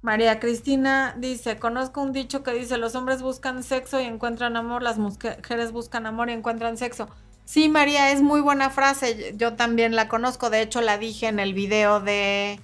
[0.00, 4.82] María Cristina dice, conozco un dicho que dice, los hombres buscan sexo y encuentran amor,
[4.82, 7.08] las mujeres buscan amor y encuentran sexo.
[7.46, 9.32] Sí, María, es muy buena frase.
[9.36, 10.50] Yo también la conozco.
[10.50, 12.60] De hecho, la dije en el video de,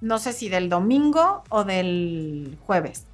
[0.00, 3.06] no sé si del domingo o del jueves.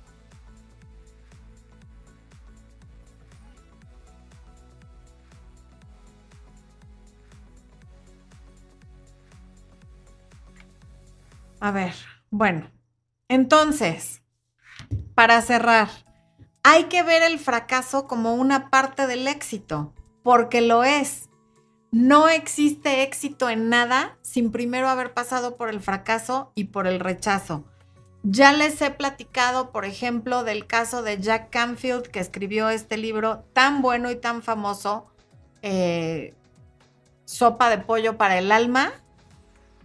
[11.61, 11.95] A ver,
[12.31, 12.71] bueno,
[13.29, 14.23] entonces,
[15.15, 15.91] para cerrar,
[16.63, 19.93] hay que ver el fracaso como una parte del éxito
[20.23, 21.29] porque lo es.
[21.93, 27.01] No existe éxito en nada sin primero haber pasado por el fracaso y por el
[27.01, 27.65] rechazo.
[28.23, 33.45] Ya les he platicado, por ejemplo, del caso de Jack Canfield, que escribió este libro
[33.55, 35.07] tan bueno y tan famoso,
[35.63, 36.35] eh,
[37.25, 38.93] Sopa de Pollo para el Alma,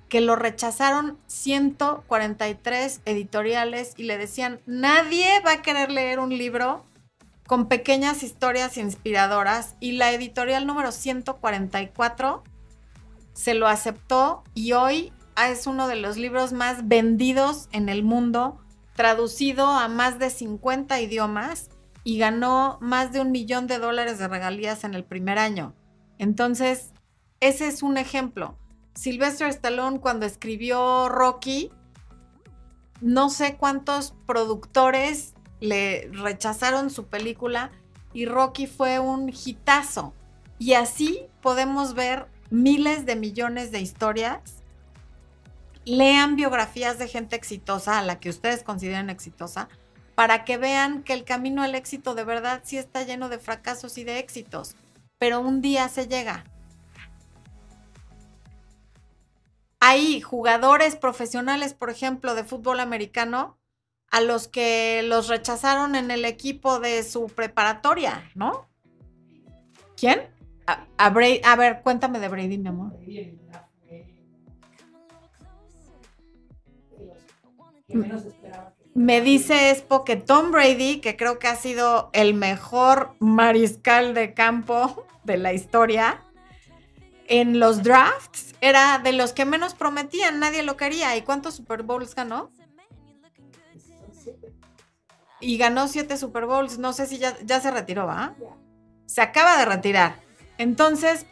[0.09, 6.85] que lo rechazaron 143 editoriales y le decían, nadie va a querer leer un libro
[7.47, 12.43] con pequeñas historias inspiradoras y la editorial número 144
[13.33, 15.13] se lo aceptó y hoy
[15.49, 18.57] es uno de los libros más vendidos en el mundo,
[18.95, 21.69] traducido a más de 50 idiomas
[22.03, 25.75] y ganó más de un millón de dólares de regalías en el primer año.
[26.17, 26.93] Entonces,
[27.41, 28.57] ese es un ejemplo.
[28.93, 31.71] Sylvester Stallone cuando escribió Rocky,
[33.01, 35.34] no sé cuántos productores
[35.65, 37.71] le rechazaron su película
[38.13, 40.13] y Rocky fue un hitazo.
[40.57, 44.63] Y así podemos ver miles de millones de historias
[45.85, 49.69] lean biografías de gente exitosa, a la que ustedes consideren exitosa,
[50.15, 53.97] para que vean que el camino al éxito de verdad sí está lleno de fracasos
[53.97, 54.75] y de éxitos,
[55.17, 56.45] pero un día se llega.
[59.79, 63.57] Hay jugadores profesionales, por ejemplo, de fútbol americano,
[64.15, 68.65] a los que los rechazaron en el equipo de su preparatoria, ¿no?
[69.97, 70.21] ¿Quién?
[70.67, 72.97] A, a ver, cuéntame de Brady, mi amor.
[78.93, 84.33] Me dice Espo que Tom Brady, que creo que ha sido el mejor mariscal de
[84.33, 86.23] campo de la historia,
[87.27, 91.17] en los drafts era de los que menos prometían, nadie lo quería.
[91.17, 92.49] ¿Y cuántos Super Bowls ganó?
[95.45, 96.79] Y ganó siete Super Bowls.
[96.79, 98.33] No sé si ya, ya se retiró, ¿va?
[99.05, 100.15] Se acaba de retirar.
[100.57, 101.27] Entonces,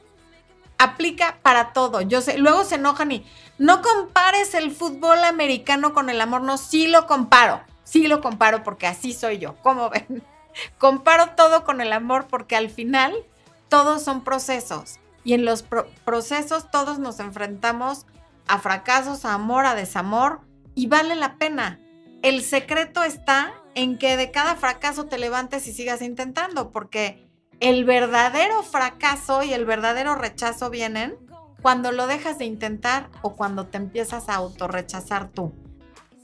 [0.78, 2.02] aplica para todo.
[2.02, 3.26] Yo sé, luego se enojan y
[3.58, 6.44] no compares el fútbol americano con el amor.
[6.44, 7.62] No, sí lo comparo.
[7.84, 9.56] Sí lo comparo porque así soy yo.
[9.64, 10.24] ¿Cómo ven?
[10.78, 13.16] Comparo todo con el amor porque al final
[13.68, 15.00] todos son procesos.
[15.24, 15.66] Y en los
[16.06, 18.06] procesos todos nos enfrentamos
[18.48, 20.42] a fracasos, a amor, a desamor.
[20.76, 21.80] Y vale la pena.
[22.24, 27.28] El secreto está en que de cada fracaso te levantes y sigas intentando, porque
[27.60, 31.18] el verdadero fracaso y el verdadero rechazo vienen
[31.62, 35.52] cuando lo dejas de intentar o cuando te empiezas a autorrechazar tú.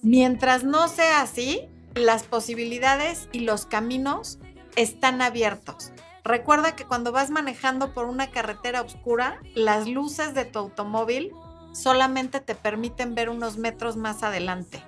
[0.01, 4.39] Mientras no sea así, las posibilidades y los caminos
[4.77, 5.91] están abiertos.
[6.23, 11.33] Recuerda que cuando vas manejando por una carretera oscura, las luces de tu automóvil
[11.73, 14.81] solamente te permiten ver unos metros más adelante.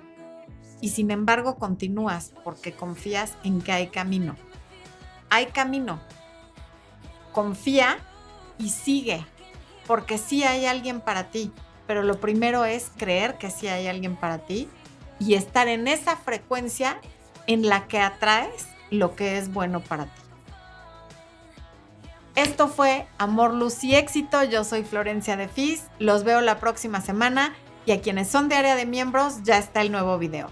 [0.82, 4.36] Y sin embargo continúas porque confías en que hay camino.
[5.30, 6.00] Hay camino.
[7.32, 7.96] Confía
[8.58, 9.24] y sigue,
[9.86, 11.50] porque sí hay alguien para ti.
[11.86, 14.68] Pero lo primero es creer que sí hay alguien para ti
[15.18, 17.00] y estar en esa frecuencia
[17.46, 20.22] en la que atraes lo que es bueno para ti.
[22.34, 24.42] Esto fue Amor, Luz y Éxito.
[24.42, 25.84] Yo soy Florencia de Fis.
[25.98, 27.54] Los veo la próxima semana
[27.86, 30.50] y a quienes son de área de miembros ya está el nuevo video.